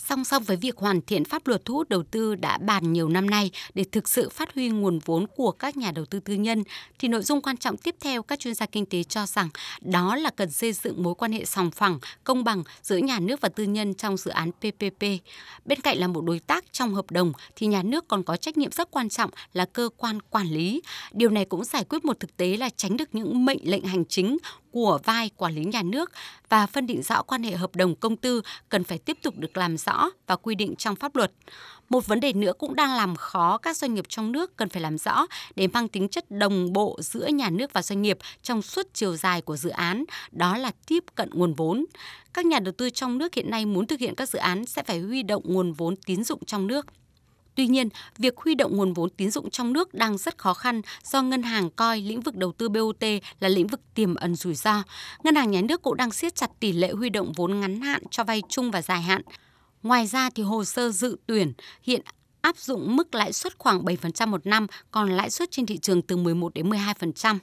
Song 0.09 0.25
song 0.25 0.43
với 0.43 0.57
việc 0.57 0.77
hoàn 0.77 1.01
thiện 1.01 1.25
pháp 1.25 1.47
luật 1.47 1.65
thu 1.65 1.75
hút 1.75 1.89
đầu 1.89 2.03
tư 2.03 2.35
đã 2.35 2.59
bàn 2.59 2.93
nhiều 2.93 3.09
năm 3.09 3.31
nay 3.31 3.51
để 3.75 3.85
thực 3.93 4.09
sự 4.09 4.29
phát 4.29 4.55
huy 4.55 4.69
nguồn 4.69 4.99
vốn 5.05 5.27
của 5.37 5.53
các 5.53 5.77
nhà 5.77 5.91
đầu 5.91 6.05
tư 6.05 6.21
tư 6.21 6.35
nhân, 6.35 6.65
thì 6.99 7.09
nội 7.09 7.23
dung 7.23 7.43
quan 7.43 7.57
trọng 7.57 7.77
tiếp 7.77 7.95
theo 8.01 8.23
các 8.23 8.39
chuyên 8.39 8.55
gia 8.55 8.67
kinh 8.67 8.87
tế 8.87 9.03
cho 9.03 9.27
rằng 9.27 9.49
đó 9.81 10.17
là 10.17 10.31
cần 10.31 10.51
xây 10.51 10.73
dựng 10.73 11.03
mối 11.03 11.15
quan 11.15 11.33
hệ 11.33 11.45
sòng 11.45 11.71
phẳng, 11.71 11.99
công 12.25 12.45
bằng 12.45 12.63
giữa 12.83 12.97
nhà 12.97 13.19
nước 13.21 13.41
và 13.41 13.49
tư 13.49 13.65
nhân 13.65 13.95
trong 13.95 14.17
dự 14.17 14.31
án 14.31 14.53
PPP. 14.53 15.03
Bên 15.65 15.81
cạnh 15.81 15.99
là 15.99 16.07
một 16.07 16.21
đối 16.21 16.39
tác 16.39 16.65
trong 16.73 16.95
hợp 16.95 17.11
đồng 17.11 17.33
thì 17.57 17.67
nhà 17.67 17.83
nước 17.83 18.09
còn 18.09 18.23
có 18.23 18.37
trách 18.37 18.57
nhiệm 18.59 18.73
rất 18.73 18.91
quan 18.91 19.09
trọng 19.09 19.31
là 19.53 19.65
cơ 19.65 19.89
quan 19.97 20.23
quản 20.23 20.47
lý. 20.47 20.83
Điều 21.13 21.31
này 21.31 21.45
cũng 21.45 21.65
giải 21.65 21.85
quyết 21.85 22.05
một 22.05 22.21
thực 22.21 22.37
tế 22.37 22.57
là 22.57 22.71
tránh 22.77 22.97
được 22.97 23.15
những 23.15 23.45
mệnh 23.45 23.61
lệnh 23.63 23.85
hành 23.85 24.05
chính 24.05 24.39
của 24.71 24.99
vai 25.05 25.31
quản 25.37 25.55
lý 25.55 25.65
nhà 25.65 25.83
nước 25.83 26.13
và 26.49 26.67
phân 26.67 26.87
định 26.87 27.03
rõ 27.03 27.23
quan 27.23 27.43
hệ 27.43 27.57
hợp 27.57 27.77
đồng 27.77 27.95
công 27.95 28.17
tư 28.17 28.43
cần 28.69 28.85
phải 28.85 28.99
tiếp 28.99 29.19
tục 29.23 29.35
được 29.39 29.57
làm 29.57 29.77
rõ 29.77 29.98
và 30.27 30.37
quy 30.37 30.55
định 30.55 30.77
trong 30.77 30.97
pháp 30.97 31.17
luật. 31.17 31.33
Một 31.89 32.07
vấn 32.07 32.21
đề 32.21 32.33
nữa 32.33 32.53
cũng 32.59 32.77
đang 32.77 32.95
làm 32.95 33.17
khó 33.17 33.59
các 33.59 33.77
doanh 33.77 33.95
nghiệp 33.95 34.05
trong 34.09 34.33
nước 34.33 34.57
cần 34.57 34.69
phải 34.69 34.83
làm 34.83 34.99
rõ 34.99 35.27
để 35.57 35.67
mang 35.67 35.89
tính 35.89 36.09
chất 36.09 36.31
đồng 36.31 36.73
bộ 36.73 36.99
giữa 37.01 37.27
nhà 37.27 37.51
nước 37.51 37.73
và 37.73 37.83
doanh 37.83 38.03
nghiệp 38.03 38.19
trong 38.43 38.63
suốt 38.63 38.87
chiều 38.95 39.17
dài 39.17 39.43
của 39.43 39.57
dự 39.57 39.71
án, 39.71 40.05
đó 40.33 40.57
là 40.57 40.73
tiếp 40.87 41.05
cận 41.15 41.31
nguồn 41.33 41.55
vốn. 41.55 41.85
Các 42.35 42.47
nhà 42.47 42.59
đầu 42.59 42.73
tư 42.79 42.91
trong 42.91 43.19
nước 43.19 43.35
hiện 43.35 43.51
nay 43.51 43.67
muốn 43.67 43.87
thực 43.87 44.01
hiện 44.01 44.15
các 44.15 44.29
dự 44.29 44.39
án 44.39 44.67
sẽ 44.67 44.83
phải 44.83 45.01
huy 45.01 45.23
động 45.23 45.43
nguồn 45.47 45.73
vốn 45.73 45.97
tín 45.97 46.25
dụng 46.25 46.45
trong 46.45 46.67
nước. 46.67 46.87
Tuy 47.55 47.67
nhiên, 47.67 47.89
việc 48.19 48.37
huy 48.37 48.55
động 48.55 48.77
nguồn 48.77 48.93
vốn 48.93 49.11
tín 49.11 49.31
dụng 49.31 49.51
trong 49.51 49.73
nước 49.73 49.95
đang 49.95 50.19
rất 50.19 50.39
khó 50.39 50.55
khăn 50.55 50.83
do 51.05 51.23
ngân 51.23 51.43
hàng 51.43 51.71
coi 51.71 52.01
lĩnh 52.01 52.21
vực 52.21 52.37
đầu 52.37 52.53
tư 52.53 52.69
BOT 52.69 53.05
là 53.41 53.49
lĩnh 53.49 53.67
vực 53.67 53.81
tiềm 53.95 54.15
ẩn 54.15 54.35
rủi 54.35 54.55
ro. 54.55 54.83
Ngân 55.25 55.35
hàng 55.35 55.51
nhà 55.51 55.61
nước 55.61 55.83
cũng 55.83 55.97
đang 55.97 56.11
siết 56.11 56.35
chặt 56.35 56.51
tỷ 56.61 56.73
lệ 56.73 56.91
huy 56.93 57.11
động 57.11 57.33
vốn 57.37 57.61
ngắn 57.61 57.81
hạn 57.81 58.03
cho 58.11 58.25
vay 58.25 58.43
chung 58.49 58.71
và 58.71 58.83
dài 58.83 59.03
hạn. 59.03 59.23
Ngoài 59.83 60.07
ra 60.07 60.31
thì 60.31 60.43
hồ 60.43 60.65
sơ 60.65 60.91
dự 60.91 61.17
tuyển 61.27 61.53
hiện 61.83 62.03
áp 62.41 62.57
dụng 62.59 62.97
mức 62.97 63.15
lãi 63.15 63.33
suất 63.33 63.59
khoảng 63.59 63.85
7% 63.85 64.29
một 64.29 64.47
năm, 64.47 64.67
còn 64.91 65.11
lãi 65.11 65.31
suất 65.31 65.51
trên 65.51 65.67
thị 65.67 65.79
trường 65.79 66.03
từ 66.03 66.17
11 66.17 66.55
đến 66.55 66.71
12%. 66.71 67.39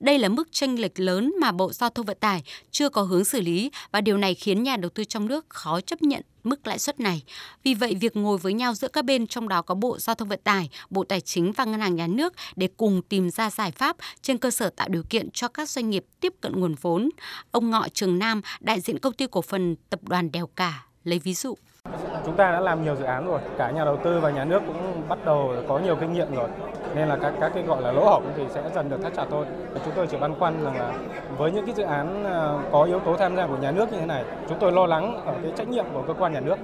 Đây 0.00 0.18
là 0.18 0.28
mức 0.28 0.48
chênh 0.52 0.80
lệch 0.80 1.00
lớn 1.00 1.34
mà 1.40 1.52
Bộ 1.52 1.72
Giao 1.72 1.90
thông 1.90 2.06
Vận 2.06 2.16
tải 2.20 2.42
chưa 2.70 2.88
có 2.88 3.02
hướng 3.02 3.24
xử 3.24 3.40
lý 3.40 3.70
và 3.92 4.00
điều 4.00 4.18
này 4.18 4.34
khiến 4.34 4.62
nhà 4.62 4.76
đầu 4.76 4.90
tư 4.90 5.04
trong 5.04 5.28
nước 5.28 5.46
khó 5.48 5.80
chấp 5.80 6.02
nhận 6.02 6.22
mức 6.44 6.66
lãi 6.66 6.78
suất 6.78 7.00
này. 7.00 7.22
Vì 7.64 7.74
vậy, 7.74 7.94
việc 8.00 8.16
ngồi 8.16 8.38
với 8.38 8.52
nhau 8.52 8.74
giữa 8.74 8.88
các 8.88 9.04
bên 9.04 9.26
trong 9.26 9.48
đó 9.48 9.62
có 9.62 9.74
Bộ 9.74 9.98
Giao 9.98 10.14
thông 10.14 10.28
Vận 10.28 10.40
tải, 10.44 10.70
Bộ 10.90 11.04
Tài 11.04 11.20
chính 11.20 11.52
và 11.52 11.64
Ngân 11.64 11.80
hàng 11.80 11.96
Nhà 11.96 12.06
nước 12.06 12.32
để 12.56 12.68
cùng 12.76 13.02
tìm 13.02 13.30
ra 13.30 13.50
giải 13.50 13.70
pháp 13.70 13.96
trên 14.22 14.38
cơ 14.38 14.50
sở 14.50 14.70
tạo 14.70 14.88
điều 14.88 15.02
kiện 15.10 15.30
cho 15.30 15.48
các 15.48 15.70
doanh 15.70 15.90
nghiệp 15.90 16.04
tiếp 16.20 16.34
cận 16.40 16.60
nguồn 16.60 16.74
vốn. 16.80 17.08
Ông 17.50 17.70
Ngọ 17.70 17.86
Trường 17.94 18.18
Nam, 18.18 18.42
đại 18.60 18.80
diện 18.80 18.98
công 18.98 19.14
ty 19.14 19.26
cổ 19.30 19.42
phần 19.42 19.76
tập 19.90 20.00
đoàn 20.02 20.32
Đèo 20.32 20.46
Cả, 20.46 20.86
lấy 21.04 21.18
ví 21.18 21.34
dụ. 21.34 21.54
Chúng 22.24 22.36
ta 22.36 22.52
đã 22.52 22.60
làm 22.60 22.84
nhiều 22.84 22.96
dự 22.96 23.04
án 23.04 23.28
rồi, 23.28 23.40
cả 23.58 23.70
nhà 23.70 23.84
đầu 23.84 23.96
tư 23.96 24.20
và 24.20 24.30
nhà 24.30 24.44
nước 24.44 24.62
cũng 24.66 25.02
bắt 25.08 25.18
đầu 25.24 25.52
có 25.68 25.78
nhiều 25.78 25.96
kinh 25.96 26.12
nghiệm 26.12 26.34
rồi. 26.34 26.48
Nên 26.94 27.08
là 27.08 27.16
các 27.16 27.32
các 27.40 27.52
cái 27.54 27.62
gọi 27.62 27.82
là 27.82 27.92
lỗ 27.92 28.04
hổng 28.04 28.24
thì 28.36 28.42
sẽ 28.48 28.62
dần 28.74 28.90
được 28.90 29.02
thắt 29.02 29.14
chặt 29.14 29.24
thôi. 29.30 29.46
Chúng 29.84 29.94
tôi 29.96 30.06
chỉ 30.06 30.16
băn 30.16 30.34
khoăn 30.34 30.64
rằng 30.64 30.78
là 30.78 30.92
với 31.38 31.52
những 31.52 31.66
cái 31.66 31.74
dự 31.74 31.82
án 31.82 32.24
à, 32.24 32.54
có 32.72 32.82
yếu 32.82 33.00
tố 33.00 33.16
tham 33.16 33.36
gia 33.36 33.46
của 33.46 33.56
nhà 33.56 33.70
nước 33.70 33.92
như 33.92 33.98
thế 34.00 34.06
này, 34.06 34.24
chúng 34.48 34.58
tôi 34.58 34.72
lo 34.72 34.86
lắng 34.86 35.20
ở 35.26 35.32
cái 35.42 35.52
trách 35.56 35.68
nhiệm 35.68 35.84
của 35.94 36.02
cơ 36.02 36.14
quan 36.14 36.32
nhà 36.32 36.40
nước. 36.40 36.56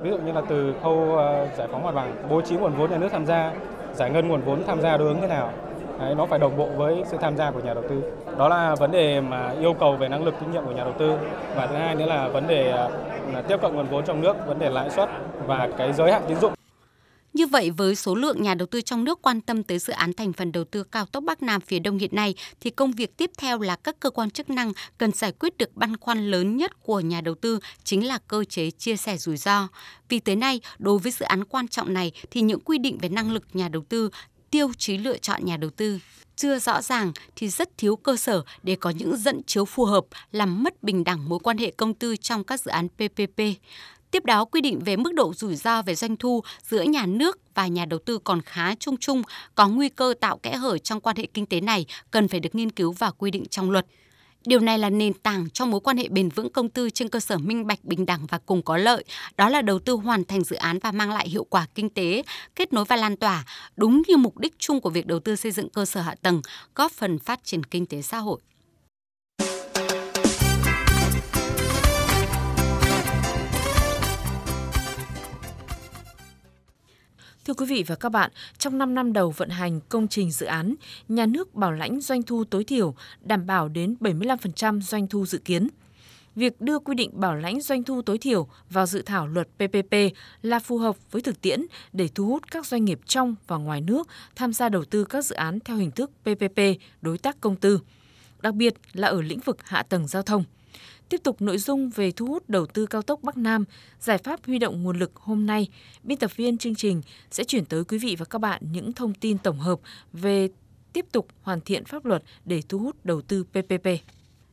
Ví 0.00 0.10
dụ 0.10 0.18
như 0.18 0.32
là 0.32 0.42
từ 0.48 0.74
khâu 0.82 1.18
à, 1.18 1.46
giải 1.56 1.68
phóng 1.72 1.84
mặt 1.84 1.94
bằng, 1.94 2.12
bố 2.30 2.40
trí 2.40 2.56
nguồn 2.56 2.72
vốn 2.72 2.90
nhà 2.90 2.98
nước 2.98 3.08
tham 3.12 3.26
gia, 3.26 3.52
giải 3.94 4.10
ngân 4.10 4.28
nguồn 4.28 4.40
vốn 4.40 4.62
tham 4.66 4.80
gia 4.80 4.96
đối 4.96 5.08
ứng 5.08 5.20
thế 5.20 5.26
nào 5.26 5.50
Đấy, 6.02 6.14
nó 6.14 6.26
phải 6.26 6.38
đồng 6.38 6.56
bộ 6.56 6.68
với 6.76 7.02
sự 7.10 7.16
tham 7.20 7.36
gia 7.36 7.50
của 7.50 7.60
nhà 7.60 7.74
đầu 7.74 7.84
tư. 7.88 8.02
Đó 8.38 8.48
là 8.48 8.74
vấn 8.74 8.90
đề 8.90 9.20
mà 9.20 9.50
yêu 9.60 9.74
cầu 9.80 9.96
về 9.96 10.08
năng 10.08 10.24
lực 10.24 10.34
kinh 10.40 10.52
nghiệm 10.52 10.64
của 10.64 10.72
nhà 10.72 10.84
đầu 10.84 10.94
tư 10.98 11.12
và 11.56 11.66
thứ 11.66 11.74
hai 11.74 11.94
nữa 11.94 12.06
là 12.06 12.28
vấn 12.28 12.46
đề 12.46 12.72
là 13.32 13.42
tiếp 13.48 13.56
cận 13.62 13.74
nguồn 13.74 13.88
vốn 13.90 14.04
trong 14.06 14.20
nước, 14.20 14.36
vấn 14.46 14.58
đề 14.58 14.70
lãi 14.70 14.90
suất 14.90 15.08
và 15.46 15.68
cái 15.78 15.92
giới 15.92 16.12
hạn 16.12 16.22
tín 16.28 16.36
dụng. 16.40 16.52
Như 17.32 17.46
vậy, 17.46 17.70
với 17.70 17.94
số 17.94 18.14
lượng 18.14 18.42
nhà 18.42 18.54
đầu 18.54 18.66
tư 18.66 18.80
trong 18.80 19.04
nước 19.04 19.22
quan 19.22 19.40
tâm 19.40 19.62
tới 19.62 19.78
dự 19.78 19.92
án 19.92 20.12
thành 20.12 20.32
phần 20.32 20.52
đầu 20.52 20.64
tư 20.64 20.84
cao 20.84 21.06
tốc 21.06 21.24
Bắc 21.24 21.42
Nam 21.42 21.60
phía 21.60 21.78
Đông 21.78 21.98
hiện 21.98 22.10
nay, 22.14 22.34
thì 22.60 22.70
công 22.70 22.92
việc 22.92 23.16
tiếp 23.16 23.30
theo 23.38 23.58
là 23.58 23.76
các 23.76 24.00
cơ 24.00 24.10
quan 24.10 24.30
chức 24.30 24.50
năng 24.50 24.72
cần 24.98 25.12
giải 25.12 25.32
quyết 25.32 25.58
được 25.58 25.76
băn 25.76 25.96
khoăn 25.96 26.30
lớn 26.30 26.56
nhất 26.56 26.82
của 26.82 27.00
nhà 27.00 27.20
đầu 27.20 27.34
tư 27.34 27.58
chính 27.84 28.06
là 28.06 28.18
cơ 28.28 28.44
chế 28.44 28.70
chia 28.70 28.96
sẻ 28.96 29.16
rủi 29.16 29.36
ro. 29.36 29.68
Vì 30.08 30.18
tới 30.18 30.36
nay, 30.36 30.60
đối 30.78 30.98
với 30.98 31.12
dự 31.12 31.24
án 31.24 31.44
quan 31.44 31.68
trọng 31.68 31.94
này 31.94 32.12
thì 32.30 32.40
những 32.40 32.60
quy 32.60 32.78
định 32.78 32.98
về 32.98 33.08
năng 33.08 33.32
lực 33.32 33.44
nhà 33.52 33.68
đầu 33.68 33.82
tư 33.88 34.10
tiêu 34.52 34.72
chí 34.78 34.98
lựa 34.98 35.18
chọn 35.18 35.44
nhà 35.44 35.56
đầu 35.56 35.70
tư 35.70 35.98
chưa 36.36 36.58
rõ 36.58 36.82
ràng 36.82 37.12
thì 37.36 37.48
rất 37.48 37.78
thiếu 37.78 37.96
cơ 37.96 38.16
sở 38.16 38.42
để 38.62 38.76
có 38.76 38.90
những 38.90 39.16
dẫn 39.16 39.42
chiếu 39.46 39.64
phù 39.64 39.84
hợp 39.84 40.04
làm 40.32 40.62
mất 40.62 40.82
bình 40.82 41.04
đẳng 41.04 41.28
mối 41.28 41.38
quan 41.38 41.58
hệ 41.58 41.70
công 41.70 41.94
tư 41.94 42.16
trong 42.16 42.44
các 42.44 42.60
dự 42.60 42.70
án 42.70 42.88
PPP. 42.88 43.42
Tiếp 44.10 44.24
đó, 44.24 44.44
quy 44.44 44.60
định 44.60 44.78
về 44.84 44.96
mức 44.96 45.14
độ 45.14 45.34
rủi 45.34 45.56
ro 45.56 45.82
về 45.82 45.94
doanh 45.94 46.16
thu 46.16 46.42
giữa 46.62 46.82
nhà 46.82 47.06
nước 47.06 47.38
và 47.54 47.66
nhà 47.66 47.84
đầu 47.84 47.98
tư 47.98 48.18
còn 48.24 48.40
khá 48.42 48.74
chung 48.74 48.96
chung, 48.96 49.22
có 49.54 49.68
nguy 49.68 49.88
cơ 49.88 50.14
tạo 50.20 50.38
kẽ 50.38 50.56
hở 50.56 50.78
trong 50.78 51.00
quan 51.00 51.16
hệ 51.16 51.26
kinh 51.34 51.46
tế 51.46 51.60
này 51.60 51.86
cần 52.10 52.28
phải 52.28 52.40
được 52.40 52.54
nghiên 52.54 52.70
cứu 52.70 52.92
và 52.92 53.10
quy 53.10 53.30
định 53.30 53.44
trong 53.50 53.70
luật. 53.70 53.86
Điều 54.46 54.60
này 54.60 54.78
là 54.78 54.90
nền 54.90 55.14
tảng 55.14 55.50
cho 55.50 55.66
mối 55.66 55.80
quan 55.80 55.96
hệ 55.96 56.08
bền 56.08 56.28
vững 56.28 56.50
công 56.50 56.68
tư 56.68 56.90
trên 56.90 57.08
cơ 57.08 57.20
sở 57.20 57.38
minh 57.38 57.66
bạch, 57.66 57.84
bình 57.84 58.06
đẳng 58.06 58.26
và 58.26 58.38
cùng 58.38 58.62
có 58.62 58.76
lợi. 58.76 59.04
Đó 59.36 59.48
là 59.48 59.62
đầu 59.62 59.78
tư 59.78 59.92
hoàn 59.92 60.24
thành 60.24 60.44
dự 60.44 60.56
án 60.56 60.78
và 60.78 60.92
mang 60.92 61.12
lại 61.12 61.28
hiệu 61.28 61.44
quả 61.44 61.66
kinh 61.74 61.90
tế, 61.90 62.22
kết 62.54 62.72
nối 62.72 62.84
và 62.84 62.96
lan 62.96 63.16
tỏa, 63.16 63.44
đúng 63.76 64.02
như 64.08 64.16
mục 64.16 64.38
đích 64.38 64.54
chung 64.58 64.80
của 64.80 64.90
việc 64.90 65.06
đầu 65.06 65.20
tư 65.20 65.36
xây 65.36 65.52
dựng 65.52 65.68
cơ 65.68 65.84
sở 65.84 66.00
hạ 66.00 66.14
tầng, 66.22 66.42
góp 66.74 66.92
phần 66.92 67.18
phát 67.18 67.44
triển 67.44 67.64
kinh 67.64 67.86
tế 67.86 68.02
xã 68.02 68.18
hội. 68.18 68.40
Thưa 77.44 77.54
quý 77.54 77.66
vị 77.66 77.84
và 77.86 77.94
các 77.94 78.08
bạn, 78.08 78.30
trong 78.58 78.78
5 78.78 78.94
năm 78.94 79.12
đầu 79.12 79.30
vận 79.30 79.48
hành 79.48 79.80
công 79.88 80.08
trình 80.08 80.30
dự 80.30 80.46
án, 80.46 80.74
nhà 81.08 81.26
nước 81.26 81.54
bảo 81.54 81.72
lãnh 81.72 82.00
doanh 82.00 82.22
thu 82.22 82.44
tối 82.44 82.64
thiểu 82.64 82.94
đảm 83.20 83.46
bảo 83.46 83.68
đến 83.68 83.94
75% 84.00 84.80
doanh 84.80 85.06
thu 85.06 85.26
dự 85.26 85.38
kiến. 85.38 85.68
Việc 86.36 86.60
đưa 86.60 86.78
quy 86.78 86.94
định 86.94 87.10
bảo 87.14 87.36
lãnh 87.36 87.60
doanh 87.60 87.84
thu 87.84 88.02
tối 88.02 88.18
thiểu 88.18 88.48
vào 88.70 88.86
dự 88.86 89.02
thảo 89.02 89.26
luật 89.26 89.48
PPP 89.56 89.94
là 90.42 90.58
phù 90.58 90.78
hợp 90.78 90.96
với 91.10 91.22
thực 91.22 91.40
tiễn 91.40 91.66
để 91.92 92.08
thu 92.14 92.26
hút 92.26 92.50
các 92.50 92.66
doanh 92.66 92.84
nghiệp 92.84 93.00
trong 93.06 93.34
và 93.46 93.56
ngoài 93.56 93.80
nước 93.80 94.08
tham 94.36 94.52
gia 94.52 94.68
đầu 94.68 94.84
tư 94.84 95.04
các 95.04 95.24
dự 95.24 95.34
án 95.34 95.60
theo 95.60 95.76
hình 95.76 95.90
thức 95.90 96.10
PPP 96.22 96.60
đối 97.00 97.18
tác 97.18 97.40
công 97.40 97.56
tư, 97.56 97.80
đặc 98.40 98.54
biệt 98.54 98.74
là 98.92 99.08
ở 99.08 99.22
lĩnh 99.22 99.40
vực 99.40 99.56
hạ 99.64 99.82
tầng 99.82 100.08
giao 100.08 100.22
thông. 100.22 100.44
Tiếp 101.12 101.22
tục 101.22 101.42
nội 101.42 101.58
dung 101.58 101.90
về 101.90 102.10
thu 102.10 102.26
hút 102.26 102.48
đầu 102.48 102.66
tư 102.66 102.86
cao 102.86 103.02
tốc 103.02 103.22
Bắc 103.22 103.36
Nam, 103.36 103.64
giải 104.00 104.18
pháp 104.18 104.40
huy 104.46 104.58
động 104.58 104.82
nguồn 104.82 104.98
lực 104.98 105.16
hôm 105.16 105.46
nay, 105.46 105.68
biên 106.02 106.18
tập 106.18 106.36
viên 106.36 106.58
chương 106.58 106.74
trình 106.74 107.02
sẽ 107.30 107.44
chuyển 107.44 107.64
tới 107.64 107.84
quý 107.84 107.98
vị 107.98 108.16
và 108.18 108.24
các 108.24 108.38
bạn 108.38 108.62
những 108.72 108.92
thông 108.92 109.14
tin 109.14 109.38
tổng 109.38 109.58
hợp 109.58 109.80
về 110.12 110.48
tiếp 110.92 111.06
tục 111.12 111.28
hoàn 111.42 111.60
thiện 111.60 111.84
pháp 111.84 112.04
luật 112.04 112.22
để 112.44 112.62
thu 112.68 112.78
hút 112.78 112.96
đầu 113.04 113.22
tư 113.22 113.44
PPP. 113.44 113.88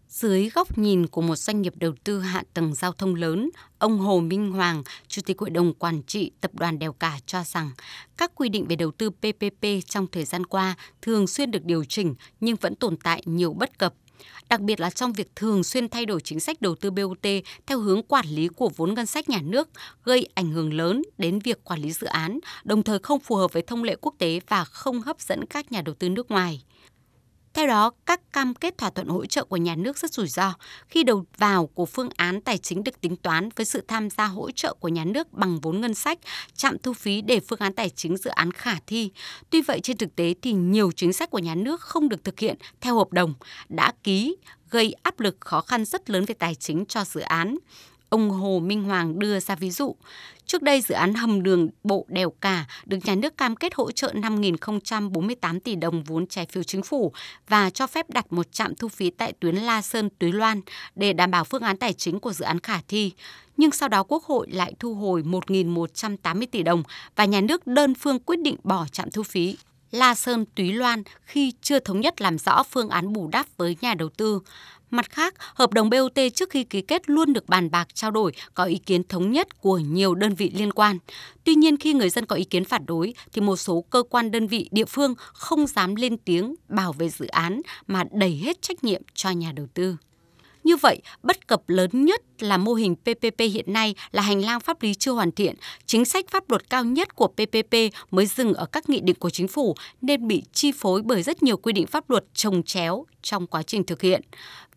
Dưới 0.10 0.50
góc 0.50 0.78
nhìn 0.78 1.08
của 1.08 1.22
một 1.22 1.36
doanh 1.36 1.62
nghiệp 1.62 1.74
đầu 1.76 1.94
tư 2.04 2.20
hạ 2.20 2.44
tầng 2.54 2.76
giao 2.76 2.92
thông 2.92 3.16
lớn, 3.16 3.50
ông 3.78 4.00
Hồ 4.00 4.20
Minh 4.20 4.52
Hoàng, 4.52 4.84
Chủ 5.08 5.22
tịch 5.26 5.40
Hội 5.40 5.50
đồng 5.50 5.74
Quản 5.74 6.04
trị 6.04 6.32
Tập 6.42 6.52
đoàn 6.54 6.80
Đèo 6.80 6.94
Cả 6.94 7.20
cho 7.26 7.44
rằng 7.44 7.72
các 8.18 8.32
quy 8.36 8.50
định 8.50 8.66
về 8.68 8.76
đầu 8.76 8.92
tư 8.92 9.10
PPP 9.10 9.66
trong 9.86 10.08
thời 10.12 10.26
gian 10.26 10.46
qua 10.46 10.76
thường 11.02 11.28
xuyên 11.28 11.52
được 11.52 11.66
điều 11.66 11.84
chỉnh 11.84 12.16
nhưng 12.40 12.56
vẫn 12.56 12.76
tồn 12.76 12.98
tại 12.98 13.24
nhiều 13.26 13.54
bất 13.54 13.78
cập 13.78 13.94
đặc 14.50 14.62
biệt 14.62 14.80
là 14.80 14.90
trong 14.90 15.14
việc 15.14 15.36
thường 15.36 15.64
xuyên 15.64 15.90
thay 15.90 16.06
đổi 16.06 16.22
chính 16.22 16.40
sách 16.40 16.62
đầu 16.62 16.76
tư 16.76 16.92
BOT 16.92 17.28
theo 17.66 17.80
hướng 17.80 18.04
quản 18.04 18.26
lý 18.28 18.48
của 18.48 18.70
vốn 18.76 18.94
ngân 18.94 19.06
sách 19.06 19.30
nhà 19.30 19.42
nước, 19.42 19.70
gây 20.04 20.28
ảnh 20.34 20.52
hưởng 20.52 20.74
lớn 20.74 21.02
đến 21.18 21.40
việc 21.40 21.64
quản 21.64 21.82
lý 21.82 21.92
dự 21.92 22.08
án, 22.08 22.40
đồng 22.64 22.84
thời 22.84 23.00
không 23.00 23.20
phù 23.20 23.36
hợp 23.36 23.54
với 23.54 23.62
thông 23.62 23.84
lệ 23.84 23.96
quốc 24.02 24.16
tế 24.18 24.40
và 24.48 24.64
không 24.64 25.02
hấp 25.02 25.22
dẫn 25.22 25.46
các 25.46 25.72
nhà 25.72 25.82
đầu 25.82 25.96
tư 25.96 26.10
nước 26.10 26.32
ngoài. 26.32 26.64
Theo 27.54 27.68
đó, 27.68 27.92
các 28.06 28.34
cam 28.34 28.54
kết 28.54 28.78
thỏa 28.78 28.90
thuận 28.90 29.08
hỗ 29.08 29.26
trợ 29.26 29.44
của 29.44 29.58
nhà 29.58 29.76
nước 29.76 29.98
rất 29.98 30.14
rủi 30.14 30.28
ro 30.28 30.54
khi 30.88 31.04
đầu 31.04 31.26
vào 31.38 31.68
của 31.68 31.86
phương 31.86 32.10
án 32.16 32.42
tài 32.42 32.58
chính 32.58 32.84
được 32.84 33.02
tính 33.02 33.16
toán 33.16 33.50
với 33.56 33.66
sự 33.66 33.84
tham 33.88 34.10
gia 34.10 34.26
hỗ 34.26 34.52
trợ 34.52 34.74
của 34.80 34.88
nhà 34.88 35.06
nước 35.06 35.34
bằng 35.34 35.60
vốn 35.60 35.82
ngân 35.82 35.94
sách, 35.94 36.20
chạm 36.56 36.78
thu 36.84 36.94
phí 36.94 37.22
để 37.22 37.40
phương 37.40 37.60
án 37.60 37.74
tài 37.74 37.90
chính 37.90 38.18
dự 38.18 38.30
án 38.30 38.52
khả 38.52 38.76
thi. 38.88 39.12
Tuy 39.50 39.62
vậy 39.62 39.80
trên 39.84 39.98
thực 39.98 40.16
tế 40.16 40.34
thì 40.42 40.54
nhiều 40.54 40.92
chính 40.92 41.14
sách 41.14 41.30
của 41.30 41.40
nhà 41.40 41.56
nước 41.56 41.82
không 41.82 42.10
được 42.10 42.24
thực 42.24 42.40
hiện 42.40 42.56
theo 42.82 42.96
hợp 42.96 43.14
đồng 43.14 43.34
đã 43.70 43.94
ký 44.04 44.36
gây 44.70 44.96
áp 45.04 45.20
lực 45.20 45.38
khó 45.40 45.62
khăn 45.62 45.86
rất 45.86 46.10
lớn 46.10 46.26
về 46.26 46.36
tài 46.40 46.56
chính 46.56 46.86
cho 46.86 47.04
dự 47.06 47.22
án. 47.22 47.58
Ông 48.10 48.30
Hồ 48.30 48.60
Minh 48.60 48.84
Hoàng 48.84 49.20
đưa 49.20 49.40
ra 49.40 49.56
ví 49.56 49.72
dụ, 49.72 49.96
trước 50.46 50.62
đây 50.62 50.82
dự 50.82 50.96
án 50.96 51.14
hầm 51.14 51.44
đường 51.44 51.70
bộ 51.84 52.06
đèo 52.10 52.30
cả 52.30 52.66
được 52.86 52.98
nhà 53.04 53.16
nước 53.16 53.38
cam 53.38 53.56
kết 53.56 53.74
hỗ 53.76 53.92
trợ 53.92 54.14
5.048 54.14 55.60
tỷ 55.60 55.76
đồng 55.76 56.04
vốn 56.04 56.28
trái 56.28 56.46
phiếu 56.46 56.64
chính 56.64 56.84
phủ 56.84 57.12
và 57.48 57.70
cho 57.70 57.88
phép 57.88 58.10
đặt 58.10 58.34
một 58.34 58.52
trạm 58.52 58.76
thu 58.76 58.88
phí 58.88 59.10
tại 59.10 59.34
tuyến 59.40 59.56
La 59.56 59.82
Sơn 59.82 60.10
Túy 60.20 60.32
Loan 60.32 60.62
để 60.96 61.14
đảm 61.14 61.32
bảo 61.32 61.44
phương 61.44 61.62
án 61.62 61.78
tài 61.78 61.94
chính 61.94 62.20
của 62.20 62.34
dự 62.34 62.46
án 62.46 62.60
khả 62.60 62.82
thi. 62.88 63.12
Nhưng 63.58 63.72
sau 63.72 63.90
đó 63.90 64.04
Quốc 64.04 64.24
hội 64.24 64.48
lại 64.52 64.74
thu 64.80 64.94
hồi 64.94 65.24
1.180 65.24 66.46
tỷ 66.52 66.64
đồng 66.64 66.84
và 67.16 67.26
nhà 67.26 67.42
nước 67.42 67.68
đơn 67.68 67.96
phương 67.96 68.20
quyết 68.20 68.40
định 68.40 68.56
bỏ 68.64 68.86
trạm 68.92 69.12
thu 69.12 69.24
phí. 69.24 69.58
La 69.92 70.16
Sơn 70.16 70.46
Túy 70.56 70.74
Loan 70.74 71.04
khi 71.22 71.54
chưa 71.62 71.80
thống 71.80 72.02
nhất 72.02 72.22
làm 72.22 72.38
rõ 72.38 72.64
phương 72.64 72.90
án 72.90 73.14
bù 73.14 73.28
đắp 73.28 73.46
với 73.58 73.78
nhà 73.82 73.94
đầu 73.94 74.10
tư. 74.10 74.40
Mặt 74.92 75.10
khác, 75.10 75.34
hợp 75.54 75.74
đồng 75.74 75.90
BOT 75.90 76.20
trước 76.36 76.50
khi 76.50 76.64
ký 76.64 76.82
kết 76.82 77.10
luôn 77.10 77.34
được 77.34 77.50
bàn 77.50 77.72
bạc 77.72 77.88
trao 77.94 78.12
đổi, 78.12 78.32
có 78.54 78.64
ý 78.64 78.78
kiến 78.78 79.04
thống 79.04 79.32
nhất 79.32 79.62
của 79.62 79.78
nhiều 79.78 80.16
đơn 80.16 80.36
vị 80.36 80.52
liên 80.56 80.72
quan. 80.72 80.98
Tuy 81.44 81.56
nhiên 81.56 81.78
khi 81.78 81.94
người 81.94 82.10
dân 82.10 82.26
có 82.26 82.36
ý 82.36 82.44
kiến 82.44 82.66
phản 82.66 82.86
đối 82.86 83.14
thì 83.34 83.42
một 83.42 83.56
số 83.56 83.82
cơ 83.90 84.04
quan 84.10 84.32
đơn 84.32 84.48
vị 84.48 84.70
địa 84.72 84.86
phương 84.86 85.14
không 85.34 85.68
dám 85.68 85.96
lên 85.96 86.18
tiếng 86.18 86.56
bảo 86.70 86.94
vệ 86.94 87.10
dự 87.10 87.28
án 87.28 87.62
mà 87.88 88.04
đẩy 88.12 88.42
hết 88.46 88.62
trách 88.62 88.84
nhiệm 88.84 89.02
cho 89.14 89.30
nhà 89.30 89.52
đầu 89.52 89.68
tư. 89.74 89.96
Như 90.64 90.76
vậy, 90.76 91.02
bất 91.24 91.48
cập 91.48 91.70
lớn 91.70 91.90
nhất 92.06 92.22
là 92.40 92.58
mô 92.58 92.74
hình 92.74 92.96
PPP 92.96 93.40
hiện 93.40 93.74
nay 93.74 93.96
là 94.12 94.22
hành 94.22 94.42
lang 94.46 94.60
pháp 94.60 94.82
lý 94.82 94.94
chưa 94.94 95.12
hoàn 95.12 95.32
thiện, 95.32 95.56
chính 95.86 96.06
sách 96.06 96.26
pháp 96.30 96.50
luật 96.50 96.70
cao 96.70 96.84
nhất 96.84 97.16
của 97.16 97.28
PPP 97.28 97.76
mới 98.12 98.26
dừng 98.26 98.54
ở 98.54 98.66
các 98.66 98.90
nghị 98.90 99.00
định 99.00 99.16
của 99.16 99.30
chính 99.30 99.48
phủ 99.48 99.76
nên 100.02 100.28
bị 100.28 100.44
chi 100.54 100.72
phối 100.72 101.02
bởi 101.02 101.24
rất 101.24 101.44
nhiều 101.44 101.58
quy 101.58 101.74
định 101.74 101.88
pháp 101.88 102.10
luật 102.10 102.26
trồng 102.34 102.64
chéo 102.64 103.06
trong 103.22 103.48
quá 103.48 103.64
trình 103.64 103.84
thực 103.84 104.02
hiện. 104.02 104.22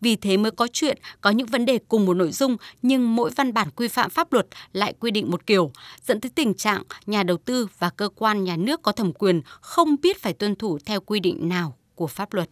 Vì 0.01 0.15
thế 0.15 0.37
mới 0.37 0.51
có 0.51 0.67
chuyện 0.73 0.97
có 1.21 1.29
những 1.29 1.47
vấn 1.47 1.65
đề 1.65 1.79
cùng 1.87 2.05
một 2.05 2.13
nội 2.13 2.31
dung 2.31 2.57
nhưng 2.81 3.15
mỗi 3.15 3.31
văn 3.35 3.53
bản 3.53 3.69
quy 3.75 3.87
phạm 3.87 4.09
pháp 4.09 4.33
luật 4.33 4.47
lại 4.73 4.93
quy 4.99 5.11
định 5.11 5.31
một 5.31 5.45
kiểu, 5.45 5.71
dẫn 6.05 6.21
tới 6.21 6.31
tình 6.35 6.53
trạng 6.53 6.83
nhà 7.05 7.23
đầu 7.23 7.37
tư 7.37 7.67
và 7.79 7.89
cơ 7.89 8.09
quan 8.15 8.43
nhà 8.43 8.57
nước 8.57 8.81
có 8.81 8.91
thẩm 8.91 9.13
quyền 9.13 9.41
không 9.61 9.95
biết 10.01 10.21
phải 10.21 10.33
tuân 10.33 10.55
thủ 10.55 10.79
theo 10.85 11.01
quy 11.01 11.19
định 11.19 11.49
nào 11.49 11.77
của 11.95 12.07
pháp 12.07 12.33
luật. 12.33 12.49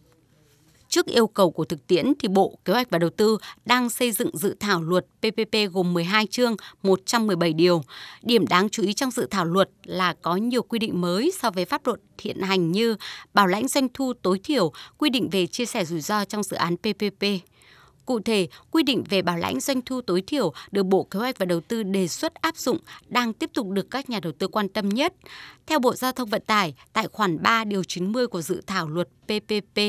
Trước 0.92 1.06
yêu 1.06 1.26
cầu 1.26 1.50
của 1.50 1.64
thực 1.64 1.86
tiễn 1.86 2.12
thì 2.18 2.28
Bộ 2.28 2.58
Kế 2.64 2.72
hoạch 2.72 2.90
và 2.90 2.98
Đầu 2.98 3.10
tư 3.10 3.38
đang 3.64 3.90
xây 3.90 4.12
dựng 4.12 4.36
dự 4.36 4.56
thảo 4.60 4.82
luật 4.82 5.06
PPP 5.20 5.72
gồm 5.72 5.94
12 5.94 6.26
chương, 6.26 6.56
117 6.82 7.52
điều. 7.52 7.82
Điểm 8.22 8.46
đáng 8.46 8.68
chú 8.68 8.82
ý 8.82 8.92
trong 8.92 9.10
dự 9.10 9.26
thảo 9.30 9.44
luật 9.44 9.70
là 9.84 10.14
có 10.22 10.36
nhiều 10.36 10.62
quy 10.62 10.78
định 10.78 11.00
mới 11.00 11.32
so 11.40 11.50
với 11.50 11.64
pháp 11.64 11.86
luật 11.86 12.00
hiện 12.22 12.40
hành 12.40 12.72
như 12.72 12.96
bảo 13.34 13.46
lãnh 13.46 13.68
doanh 13.68 13.88
thu 13.94 14.12
tối 14.22 14.40
thiểu, 14.44 14.72
quy 14.98 15.10
định 15.10 15.28
về 15.30 15.46
chia 15.46 15.66
sẻ 15.66 15.84
rủi 15.84 16.00
ro 16.00 16.24
trong 16.24 16.42
dự 16.42 16.56
án 16.56 16.76
PPP. 16.76 17.24
Cụ 18.06 18.20
thể, 18.20 18.48
quy 18.70 18.82
định 18.82 19.04
về 19.08 19.22
bảo 19.22 19.36
lãnh 19.36 19.60
doanh 19.60 19.82
thu 19.82 20.00
tối 20.00 20.22
thiểu 20.26 20.52
được 20.70 20.82
Bộ 20.82 21.02
Kế 21.02 21.18
hoạch 21.18 21.38
và 21.38 21.46
Đầu 21.46 21.60
tư 21.60 21.82
đề 21.82 22.08
xuất 22.08 22.34
áp 22.34 22.56
dụng 22.56 22.78
đang 23.08 23.32
tiếp 23.32 23.50
tục 23.54 23.68
được 23.70 23.90
các 23.90 24.10
nhà 24.10 24.20
đầu 24.20 24.32
tư 24.38 24.48
quan 24.48 24.68
tâm 24.68 24.88
nhất. 24.88 25.14
Theo 25.66 25.78
Bộ 25.78 25.94
Giao 25.94 26.12
thông 26.12 26.28
Vận 26.28 26.42
tải, 26.46 26.74
tại 26.92 27.08
khoản 27.08 27.42
3 27.42 27.64
điều 27.64 27.84
90 27.84 28.26
của 28.26 28.42
dự 28.42 28.60
thảo 28.66 28.88
luật 28.88 29.08
PPP 29.24 29.80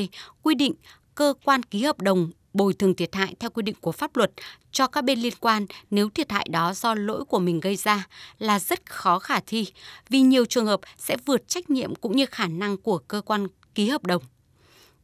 quy 0.42 0.54
định 0.54 0.74
cơ 1.14 1.34
quan 1.44 1.62
ký 1.62 1.82
hợp 1.82 2.00
đồng 2.00 2.30
bồi 2.52 2.74
thường 2.74 2.94
thiệt 2.94 3.14
hại 3.14 3.34
theo 3.40 3.50
quy 3.50 3.62
định 3.62 3.74
của 3.80 3.92
pháp 3.92 4.16
luật 4.16 4.30
cho 4.72 4.86
các 4.86 5.04
bên 5.04 5.18
liên 5.18 5.32
quan 5.40 5.66
nếu 5.90 6.10
thiệt 6.10 6.32
hại 6.32 6.46
đó 6.50 6.74
do 6.74 6.94
lỗi 6.94 7.24
của 7.24 7.38
mình 7.38 7.60
gây 7.60 7.76
ra 7.76 8.06
là 8.38 8.58
rất 8.58 8.90
khó 8.90 9.18
khả 9.18 9.40
thi 9.46 9.66
vì 10.08 10.20
nhiều 10.20 10.44
trường 10.44 10.66
hợp 10.66 10.80
sẽ 10.98 11.16
vượt 11.26 11.48
trách 11.48 11.70
nhiệm 11.70 11.94
cũng 11.94 12.16
như 12.16 12.26
khả 12.26 12.46
năng 12.46 12.76
của 12.76 12.98
cơ 12.98 13.20
quan 13.20 13.46
ký 13.74 13.88
hợp 13.88 14.06
đồng. 14.06 14.22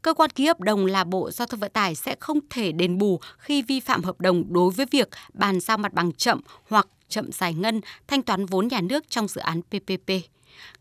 Cơ 0.03 0.15
quan 0.15 0.31
ký 0.31 0.47
hợp 0.47 0.61
đồng 0.61 0.87
là 0.87 1.05
Bộ 1.05 1.31
Giao 1.31 1.47
thông 1.47 1.61
Vận 1.61 1.73
tải 1.73 1.95
sẽ 1.95 2.17
không 2.21 2.39
thể 2.51 2.73
đền 2.73 2.99
bù 2.99 3.21
khi 3.39 3.63
vi 3.63 3.81
phạm 3.81 4.05
hợp 4.05 4.21
đồng 4.21 4.53
đối 4.53 4.71
với 4.71 4.87
việc 4.91 5.09
bàn 5.33 5.61
giao 5.61 5.79
mặt 5.79 5.93
bằng 5.93 6.13
chậm 6.13 6.41
hoặc 6.69 6.87
chậm 7.09 7.33
giải 7.33 7.55
ngân 7.55 7.81
thanh 8.09 8.23
toán 8.23 8.47
vốn 8.47 8.69
nhà 8.69 8.81
nước 8.81 9.11
trong 9.11 9.29
dự 9.29 9.41
án 9.41 9.63
PPP. 9.63 10.11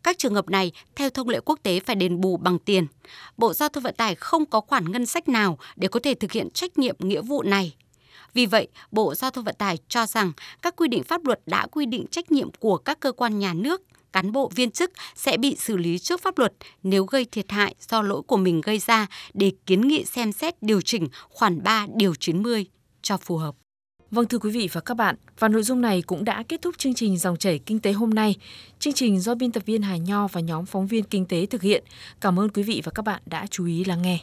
Các 0.04 0.18
trường 0.18 0.36
hợp 0.36 0.50
này, 0.50 0.72
theo 0.96 1.10
thông 1.10 1.30
lệ 1.30 1.40
quốc 1.46 1.60
tế 1.64 1.80
phải 1.80 1.96
đền 1.96 2.22
bù 2.22 2.38
bằng 2.38 2.60
tiền. 2.60 2.88
Bộ 3.38 3.54
Giao 3.54 3.70
thông 3.70 3.84
Vận 3.84 3.96
tải 3.96 4.16
không 4.16 4.46
có 4.46 4.62
khoản 4.62 4.92
ngân 4.92 5.06
sách 5.06 5.30
nào 5.30 5.58
để 5.76 5.88
có 5.88 6.00
thể 6.04 6.14
thực 6.14 6.32
hiện 6.32 6.50
trách 6.50 6.78
nhiệm 6.78 6.96
nghĩa 7.00 7.22
vụ 7.22 7.44
này. 7.44 7.76
Vì 8.34 8.46
vậy, 8.46 8.68
Bộ 8.92 9.16
Giao 9.16 9.32
thông 9.32 9.44
Vận 9.44 9.56
tải 9.56 9.78
cho 9.88 10.06
rằng 10.06 10.32
các 10.62 10.76
quy 10.76 10.88
định 10.88 11.04
pháp 11.04 11.26
luật 11.26 11.40
đã 11.46 11.68
quy 11.72 11.86
định 11.86 12.06
trách 12.12 12.32
nhiệm 12.32 12.50
của 12.60 12.78
các 12.78 13.00
cơ 13.00 13.12
quan 13.12 13.40
nhà 13.40 13.54
nước 13.54 13.82
cán 14.14 14.32
bộ 14.32 14.52
viên 14.56 14.72
chức 14.72 14.92
sẽ 15.16 15.38
bị 15.38 15.56
xử 15.60 15.78
lý 15.78 16.00
trước 16.00 16.22
pháp 16.22 16.38
luật 16.38 16.54
nếu 16.84 17.06
gây 17.06 17.26
thiệt 17.26 17.52
hại 17.52 17.76
do 17.90 18.02
lỗi 18.02 18.22
của 18.28 18.38
mình 18.38 18.62
gây 18.62 18.80
ra 18.80 19.08
để 19.34 19.52
kiến 19.66 19.88
nghị 19.88 20.06
xem 20.06 20.32
xét 20.32 20.64
điều 20.64 20.82
chỉnh 20.82 21.08
khoản 21.30 21.64
3 21.64 21.88
điều 21.96 22.16
90 22.16 22.66
cho 23.02 23.18
phù 23.18 23.38
hợp. 23.38 23.56
Vâng 24.12 24.28
thưa 24.28 24.38
quý 24.38 24.50
vị 24.50 24.70
và 24.72 24.82
các 24.82 24.94
bạn, 24.94 25.16
và 25.40 25.48
nội 25.48 25.64
dung 25.64 25.82
này 25.82 26.02
cũng 26.02 26.26
đã 26.26 26.44
kết 26.44 26.62
thúc 26.62 26.78
chương 26.78 26.94
trình 26.94 27.18
Dòng 27.18 27.38
chảy 27.38 27.60
Kinh 27.60 27.80
tế 27.80 27.92
hôm 27.92 28.10
nay. 28.10 28.36
Chương 28.80 28.94
trình 28.94 29.20
do 29.20 29.36
biên 29.36 29.52
tập 29.52 29.64
viên 29.66 29.82
Hà 29.82 29.98
Nho 29.98 30.28
và 30.28 30.42
nhóm 30.42 30.66
phóng 30.66 30.88
viên 30.88 31.04
kinh 31.04 31.26
tế 31.26 31.46
thực 31.46 31.62
hiện. 31.62 31.84
Cảm 32.22 32.40
ơn 32.40 32.50
quý 32.50 32.64
vị 32.64 32.82
và 32.86 32.92
các 32.96 33.06
bạn 33.06 33.22
đã 33.26 33.48
chú 33.50 33.66
ý 33.66 33.84
lắng 33.84 34.02
nghe. 34.02 34.20